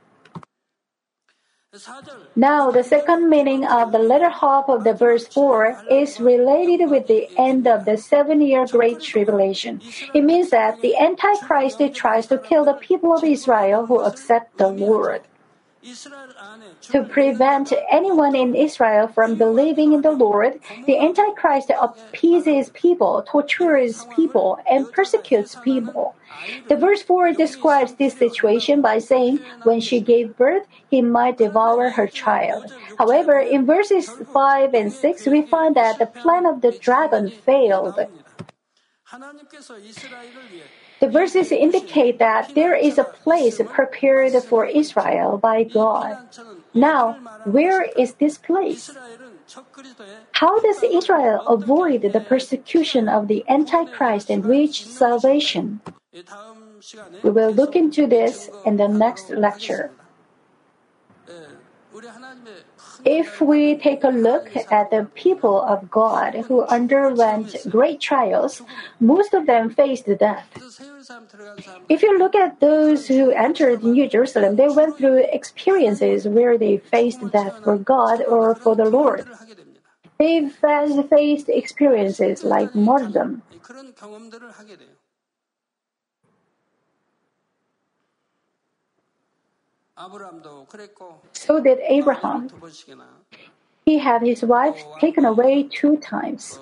Now, 2.34 2.72
the 2.72 2.82
second 2.82 3.30
meaning 3.30 3.64
of 3.64 3.92
the 3.92 4.00
latter 4.00 4.28
half 4.28 4.68
of 4.68 4.82
the 4.82 4.92
verse 4.92 5.28
4 5.28 5.84
is 5.88 6.18
related 6.18 6.90
with 6.90 7.06
the 7.06 7.28
end 7.38 7.68
of 7.68 7.84
the 7.84 7.96
seven 7.96 8.40
year 8.40 8.66
Great 8.66 9.00
Tribulation. 9.00 9.80
It 10.12 10.24
means 10.24 10.50
that 10.50 10.80
the 10.80 10.96
Antichrist 10.98 11.80
tries 11.94 12.26
to 12.26 12.38
kill 12.38 12.64
the 12.64 12.74
people 12.74 13.14
of 13.14 13.22
Israel 13.22 13.86
who 13.86 14.00
accept 14.00 14.58
the 14.58 14.66
Lord. 14.66 15.22
To 16.92 17.04
prevent 17.04 17.72
anyone 17.90 18.34
in 18.34 18.54
Israel 18.54 19.08
from 19.08 19.36
believing 19.36 19.92
in 19.92 20.02
the 20.02 20.12
Lord, 20.12 20.60
the 20.86 20.98
Antichrist 20.98 21.70
appeases 21.70 22.70
people, 22.70 23.22
tortures 23.26 24.04
people, 24.16 24.58
and 24.70 24.90
persecutes 24.92 25.56
people. 25.56 26.14
The 26.68 26.76
verse 26.76 27.02
4 27.02 27.32
describes 27.32 27.94
this 27.94 28.14
situation 28.14 28.82
by 28.82 28.98
saying, 28.98 29.44
When 29.62 29.80
she 29.80 30.00
gave 30.00 30.36
birth, 30.36 30.66
he 30.90 31.00
might 31.00 31.38
devour 31.38 31.90
her 31.90 32.06
child. 32.06 32.72
However, 32.98 33.38
in 33.38 33.64
verses 33.64 34.10
5 34.10 34.74
and 34.74 34.92
6, 34.92 35.26
we 35.26 35.42
find 35.42 35.74
that 35.76 35.98
the 35.98 36.06
plan 36.06 36.44
of 36.44 36.60
the 36.60 36.72
dragon 36.72 37.30
failed. 37.30 37.98
The 41.01 41.09
verses 41.09 41.51
indicate 41.51 42.18
that 42.18 42.55
there 42.55 42.74
is 42.74 42.98
a 42.98 43.05
place 43.05 43.61
prepared 43.72 44.36
for 44.44 44.66
Israel 44.66 45.38
by 45.38 45.64
God. 45.64 46.28
Now, 46.74 47.16
where 47.44 47.88
is 47.96 48.14
this 48.14 48.36
place? 48.36 48.90
How 50.32 50.61
does 50.61 50.82
Israel 50.82 51.40
avoid 51.48 52.03
the 52.03 52.20
persecution 52.20 53.09
of 53.09 53.28
the 53.28 53.44
Antichrist 53.48 54.30
and 54.30 54.44
reach 54.44 54.84
salvation? 54.84 55.80
We 57.22 57.30
will 57.30 57.51
look 57.51 57.74
into 57.74 58.07
this 58.07 58.51
in 58.66 58.76
the 58.76 58.88
next 58.88 59.30
lecture. 59.30 59.90
If 63.05 63.40
we 63.40 63.76
take 63.76 64.05
a 64.05 64.09
look 64.09 64.55
at 64.57 64.90
the 64.90 65.09
people 65.14 65.62
of 65.62 65.90
God 65.90 66.34
who 66.46 66.62
underwent 66.62 67.57
great 67.68 68.01
trials, 68.01 68.62
most 69.01 69.34
of 69.34 69.46
them 69.46 69.70
faced 69.70 70.07
death. 70.18 70.46
If 71.88 72.03
you 72.03 72.18
look 72.18 72.34
at 72.34 72.61
those 72.61 73.09
who 73.09 73.30
entered 73.30 73.82
New 73.82 74.09
Jerusalem, 74.09 74.57
they 74.57 74.68
went 74.68 74.98
through 74.98 75.24
experiences 75.32 76.28
where 76.28 76.59
they 76.59 76.78
faced 76.78 77.20
death 77.32 77.64
for 77.64 77.76
God 77.78 78.22
or 78.22 78.55
for 78.55 78.74
the 78.74 78.84
Lord. 78.84 79.26
They 80.18 80.48
faced 80.48 81.48
experiences 81.48 82.44
like 82.44 82.74
martyrdom. 82.74 83.42
So 91.32 91.61
did 91.61 91.78
Abraham. 91.86 92.48
He 93.84 93.98
had 93.98 94.22
his 94.22 94.42
wife 94.42 94.82
taken 95.01 95.24
away 95.24 95.64
two 95.64 95.96
times. 95.98 96.59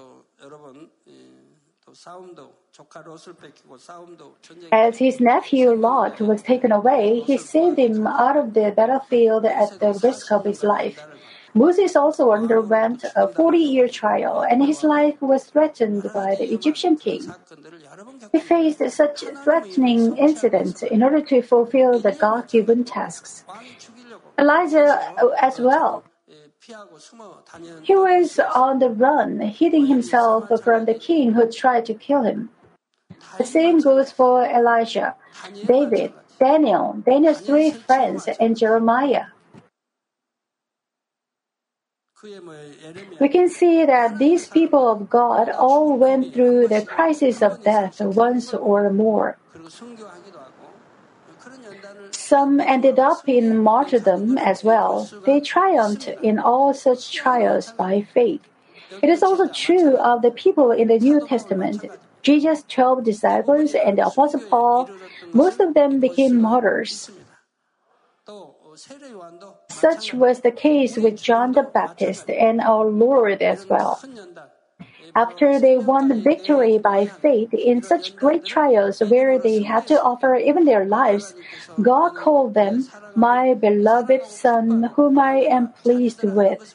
As 4.72 4.99
his 4.99 5.20
nephew 5.20 5.72
Lot 5.72 6.20
was 6.20 6.43
taken 6.43 6.72
away, 6.72 7.20
he 7.20 7.36
saved 7.39 7.78
him 7.78 8.07
out 8.07 8.36
of 8.36 8.55
the 8.55 8.72
battlefield 8.76 9.45
at 9.45 9.80
the 9.80 9.99
risk 10.03 10.30
of 10.30 10.45
his 10.45 10.62
life. 10.62 11.05
Moses 11.55 11.96
also 11.96 12.32
underwent 12.32 13.05
a 13.16 13.28
40 13.28 13.59
year 13.59 13.88
trial, 13.88 14.42
and 14.42 14.64
his 14.64 14.82
life 14.84 15.20
was 15.20 15.44
threatened 15.44 16.11
by 16.12 16.34
the 16.34 16.53
Egyptian 16.53 16.96
king. 16.96 17.32
He 18.32 18.40
faced 18.40 18.82
such 18.90 19.24
threatening 19.44 20.16
incidents 20.16 20.82
in 20.82 21.03
order 21.03 21.20
to 21.22 21.42
fulfill 21.42 21.99
the 21.99 22.12
God 22.12 22.49
given 22.49 22.84
tasks. 22.84 23.44
Elijah 24.38 25.14
uh, 25.20 25.28
as 25.40 25.59
well. 25.59 26.05
He 27.82 27.96
was 27.96 28.38
on 28.38 28.78
the 28.78 28.90
run, 28.90 29.40
hiding 29.40 29.86
himself 29.86 30.49
from 30.62 30.84
the 30.84 30.94
king 30.94 31.32
who 31.32 31.51
tried 31.51 31.86
to 31.86 31.94
kill 31.94 32.22
him. 32.22 32.51
The 33.38 33.44
same 33.44 33.80
goes 33.80 34.12
for 34.12 34.44
Elijah, 34.44 35.16
David, 35.66 36.12
Daniel, 36.38 37.03
Daniel's 37.05 37.40
three 37.40 37.70
friends, 37.70 38.28
and 38.38 38.57
Jeremiah. 38.57 39.26
We 43.20 43.28
can 43.28 43.48
see 43.48 43.84
that 43.84 44.18
these 44.18 44.48
people 44.48 44.90
of 44.90 45.08
God 45.08 45.48
all 45.50 45.96
went 45.96 46.34
through 46.34 46.68
the 46.68 46.84
crisis 46.84 47.42
of 47.42 47.62
death 47.62 48.00
once 48.00 48.52
or 48.52 48.90
more. 48.90 49.36
Some 52.10 52.60
ended 52.60 52.98
up 52.98 53.28
in 53.28 53.58
martyrdom 53.62 54.36
as 54.36 54.64
well. 54.64 55.08
They 55.24 55.40
triumphed 55.40 56.08
in 56.22 56.38
all 56.38 56.74
such 56.74 57.12
trials 57.12 57.72
by 57.72 58.02
faith. 58.02 58.42
It 59.02 59.10
is 59.10 59.22
also 59.22 59.46
true 59.48 59.96
of 59.96 60.22
the 60.22 60.30
people 60.30 60.72
in 60.72 60.88
the 60.88 60.98
New 60.98 61.26
Testament. 61.26 61.84
Jesus' 62.22 62.64
12 62.68 63.04
disciples 63.04 63.74
and 63.74 63.98
the 63.98 64.06
Apostle 64.06 64.40
Paul, 64.50 64.90
most 65.32 65.60
of 65.60 65.74
them 65.74 66.00
became 66.00 66.40
martyrs. 66.40 67.10
Such 69.81 70.14
was 70.14 70.41
the 70.41 70.51
case 70.51 70.97
with 70.97 71.22
John 71.22 71.53
the 71.53 71.62
Baptist 71.62 72.31
and 72.31 72.61
our 72.61 72.87
Lord 72.87 73.43
as 73.43 73.68
well. 73.68 74.01
After 75.14 75.59
they 75.59 75.76
won 75.79 76.22
victory 76.22 76.79
by 76.79 77.07
faith 77.07 77.53
in 77.55 77.83
such 77.83 78.16
great 78.16 78.45
trials 78.45 79.01
where 79.01 79.39
they 79.39 79.62
had 79.62 79.87
to 79.89 80.01
offer 80.03 80.35
even 80.37 80.64
their 80.64 80.85
lives, 80.85 81.35
God 81.81 82.11
called 82.14 82.55
them, 82.55 82.89
My 83.14 83.55
beloved 83.55 84.26
Son, 84.26 84.91
whom 84.95 85.18
I 85.18 85.37
am 85.57 85.72
pleased 85.83 86.22
with. 86.22 86.74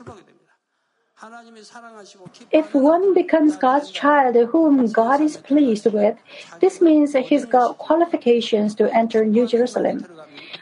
If 2.51 2.73
one 2.73 3.13
becomes 3.13 3.55
God's 3.55 3.91
child 3.91 4.35
whom 4.49 4.91
God 4.91 5.21
is 5.21 5.37
pleased 5.37 5.85
with, 5.85 6.17
this 6.59 6.81
means 6.81 7.13
he's 7.13 7.45
got 7.45 7.77
qualifications 7.77 8.75
to 8.75 8.93
enter 8.93 9.23
New 9.25 9.47
Jerusalem. 9.47 10.05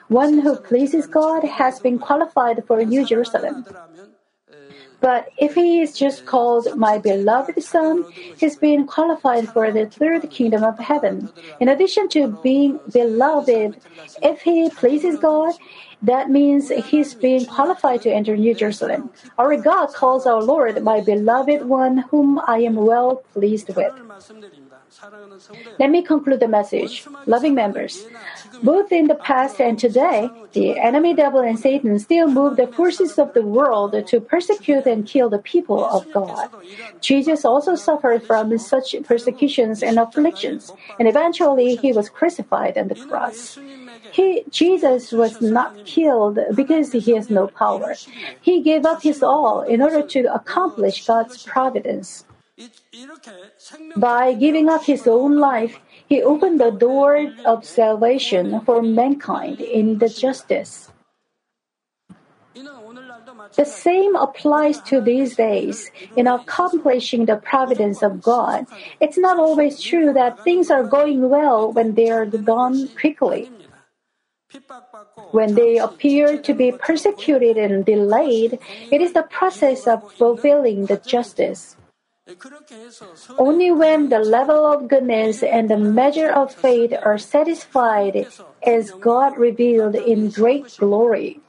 One 0.07 0.39
who 0.39 0.55
pleases 0.57 1.07
God 1.07 1.43
has 1.43 1.79
been 1.79 1.97
qualified 1.97 2.63
for 2.67 2.83
New 2.83 3.05
Jerusalem. 3.05 3.65
But 4.99 5.29
if 5.37 5.55
he 5.55 5.81
is 5.81 5.97
just 5.97 6.25
called 6.25 6.77
my 6.77 6.99
beloved 6.99 7.61
son, 7.63 8.05
he's 8.37 8.55
been 8.55 8.85
qualified 8.85 9.49
for 9.49 9.71
the 9.71 9.87
third 9.87 10.29
kingdom 10.29 10.63
of 10.63 10.77
heaven. 10.77 11.31
In 11.59 11.69
addition 11.69 12.07
to 12.09 12.27
being 12.43 12.79
beloved, 12.91 13.81
if 14.21 14.41
he 14.41 14.69
pleases 14.69 15.17
God, 15.17 15.55
that 16.01 16.29
means 16.29 16.69
he's 16.69 17.13
being 17.13 17.45
qualified 17.45 18.01
to 18.03 18.11
enter 18.11 18.35
New 18.35 18.55
Jerusalem. 18.55 19.09
Our 19.37 19.55
God 19.57 19.93
calls 19.93 20.25
our 20.25 20.41
Lord 20.41 20.83
my 20.83 21.01
beloved 21.01 21.65
one 21.65 21.99
whom 22.09 22.39
I 22.47 22.59
am 22.59 22.75
well 22.75 23.23
pleased 23.33 23.69
with. 23.75 23.93
Let 25.79 25.89
me 25.89 26.01
conclude 26.01 26.39
the 26.39 26.47
message. 26.47 27.05
Loving 27.25 27.55
members, 27.55 28.05
both 28.63 28.91
in 28.91 29.07
the 29.07 29.15
past 29.15 29.61
and 29.61 29.79
today, 29.79 30.29
the 30.53 30.79
enemy 30.79 31.13
devil 31.13 31.39
and 31.39 31.59
Satan 31.59 31.97
still 31.99 32.27
move 32.27 32.57
the 32.57 32.67
forces 32.67 33.17
of 33.17 33.33
the 33.33 33.41
world 33.41 33.95
to 34.07 34.19
persecute 34.19 34.85
and 34.85 35.07
kill 35.07 35.29
the 35.29 35.39
people 35.39 35.83
of 35.85 36.11
God. 36.11 36.49
Jesus 36.99 37.45
also 37.45 37.75
suffered 37.75 38.23
from 38.23 38.57
such 38.57 38.95
persecutions 39.03 39.81
and 39.81 39.97
afflictions, 39.97 40.71
and 40.99 41.07
eventually 41.07 41.75
he 41.75 41.93
was 41.93 42.09
crucified 42.09 42.77
on 42.77 42.87
the 42.89 42.95
cross. 42.95 43.57
He, 44.11 44.43
Jesus 44.49 45.11
was 45.11 45.41
not 45.41 45.85
killed 45.85 46.39
because 46.55 46.91
he 46.91 47.11
has 47.15 47.29
no 47.29 47.47
power. 47.47 47.95
He 48.41 48.61
gave 48.61 48.85
up 48.85 49.03
his 49.03 49.23
all 49.23 49.61
in 49.61 49.81
order 49.81 50.01
to 50.01 50.33
accomplish 50.33 51.05
God's 51.05 51.43
providence. 51.43 52.25
By 53.95 54.33
giving 54.33 54.69
up 54.69 54.83
his 54.83 55.07
own 55.07 55.37
life, 55.37 55.79
he 56.07 56.21
opened 56.21 56.59
the 56.59 56.71
door 56.71 57.31
of 57.45 57.65
salvation 57.65 58.61
for 58.61 58.81
mankind 58.81 59.61
in 59.61 59.97
the 59.97 60.09
justice. 60.09 60.91
The 63.55 63.65
same 63.65 64.15
applies 64.15 64.81
to 64.91 64.99
these 64.99 65.35
days. 65.35 65.89
In 66.15 66.27
accomplishing 66.27 67.25
the 67.25 67.37
providence 67.37 68.03
of 68.03 68.21
God, 68.21 68.67
it's 68.99 69.17
not 69.17 69.39
always 69.39 69.81
true 69.81 70.11
that 70.13 70.43
things 70.43 70.69
are 70.69 70.83
going 70.83 71.29
well 71.29 71.71
when 71.71 71.95
they 71.95 72.09
are 72.09 72.25
done 72.25 72.89
quickly. 72.99 73.49
When 75.31 75.55
they 75.55 75.77
appear 75.77 76.37
to 76.37 76.53
be 76.53 76.71
persecuted 76.71 77.57
and 77.57 77.85
delayed, 77.85 78.59
it 78.91 79.01
is 79.01 79.13
the 79.13 79.23
process 79.23 79.87
of 79.87 80.11
fulfilling 80.13 80.85
the 80.85 80.97
justice. 80.97 81.77
Only 83.37 83.71
when 83.71 84.09
the 84.09 84.19
level 84.19 84.65
of 84.65 84.87
goodness 84.87 85.43
and 85.43 85.69
the 85.69 85.77
measure 85.77 86.29
of 86.29 86.53
faith 86.53 86.93
are 87.01 87.17
satisfied 87.17 88.27
is 88.65 88.91
God 88.99 89.37
revealed 89.37 89.95
in 89.95 90.29
great 90.29 90.77
glory. 90.77 91.39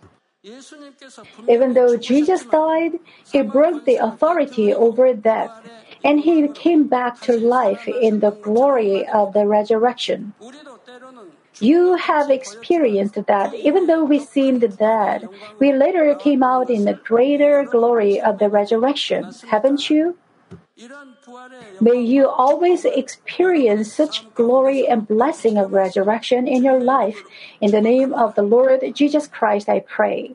Even 1.48 1.74
though 1.74 1.96
Jesus 1.96 2.44
died, 2.46 2.98
he 3.30 3.42
broke 3.42 3.84
the 3.84 3.96
authority 3.96 4.74
over 4.74 5.14
death 5.14 5.50
and 6.02 6.20
he 6.20 6.48
came 6.48 6.88
back 6.88 7.20
to 7.20 7.38
life 7.38 7.86
in 7.86 8.20
the 8.20 8.30
glory 8.30 9.06
of 9.06 9.32
the 9.34 9.46
resurrection. 9.46 10.34
You 11.60 11.96
have 11.96 12.30
experienced 12.30 13.14
that 13.26 13.54
even 13.54 13.86
though 13.86 14.04
we 14.04 14.18
seemed 14.18 14.76
dead, 14.78 15.28
we 15.58 15.72
later 15.72 16.14
came 16.14 16.42
out 16.42 16.70
in 16.70 16.84
the 16.84 16.94
greater 16.94 17.64
glory 17.64 18.20
of 18.20 18.38
the 18.38 18.48
resurrection, 18.48 19.32
haven't 19.48 19.90
you? 19.90 20.16
May 21.80 22.00
you 22.00 22.28
always 22.28 22.84
experience 22.84 23.92
such 23.92 24.32
glory 24.34 24.88
and 24.88 25.06
blessing 25.06 25.58
of 25.58 25.72
resurrection 25.72 26.48
in 26.48 26.64
your 26.64 26.80
life. 26.80 27.22
In 27.60 27.70
the 27.70 27.80
name 27.80 28.12
of 28.14 28.34
the 28.34 28.42
Lord 28.42 28.82
Jesus 28.94 29.26
Christ, 29.26 29.68
I 29.68 29.80
pray. 29.80 30.34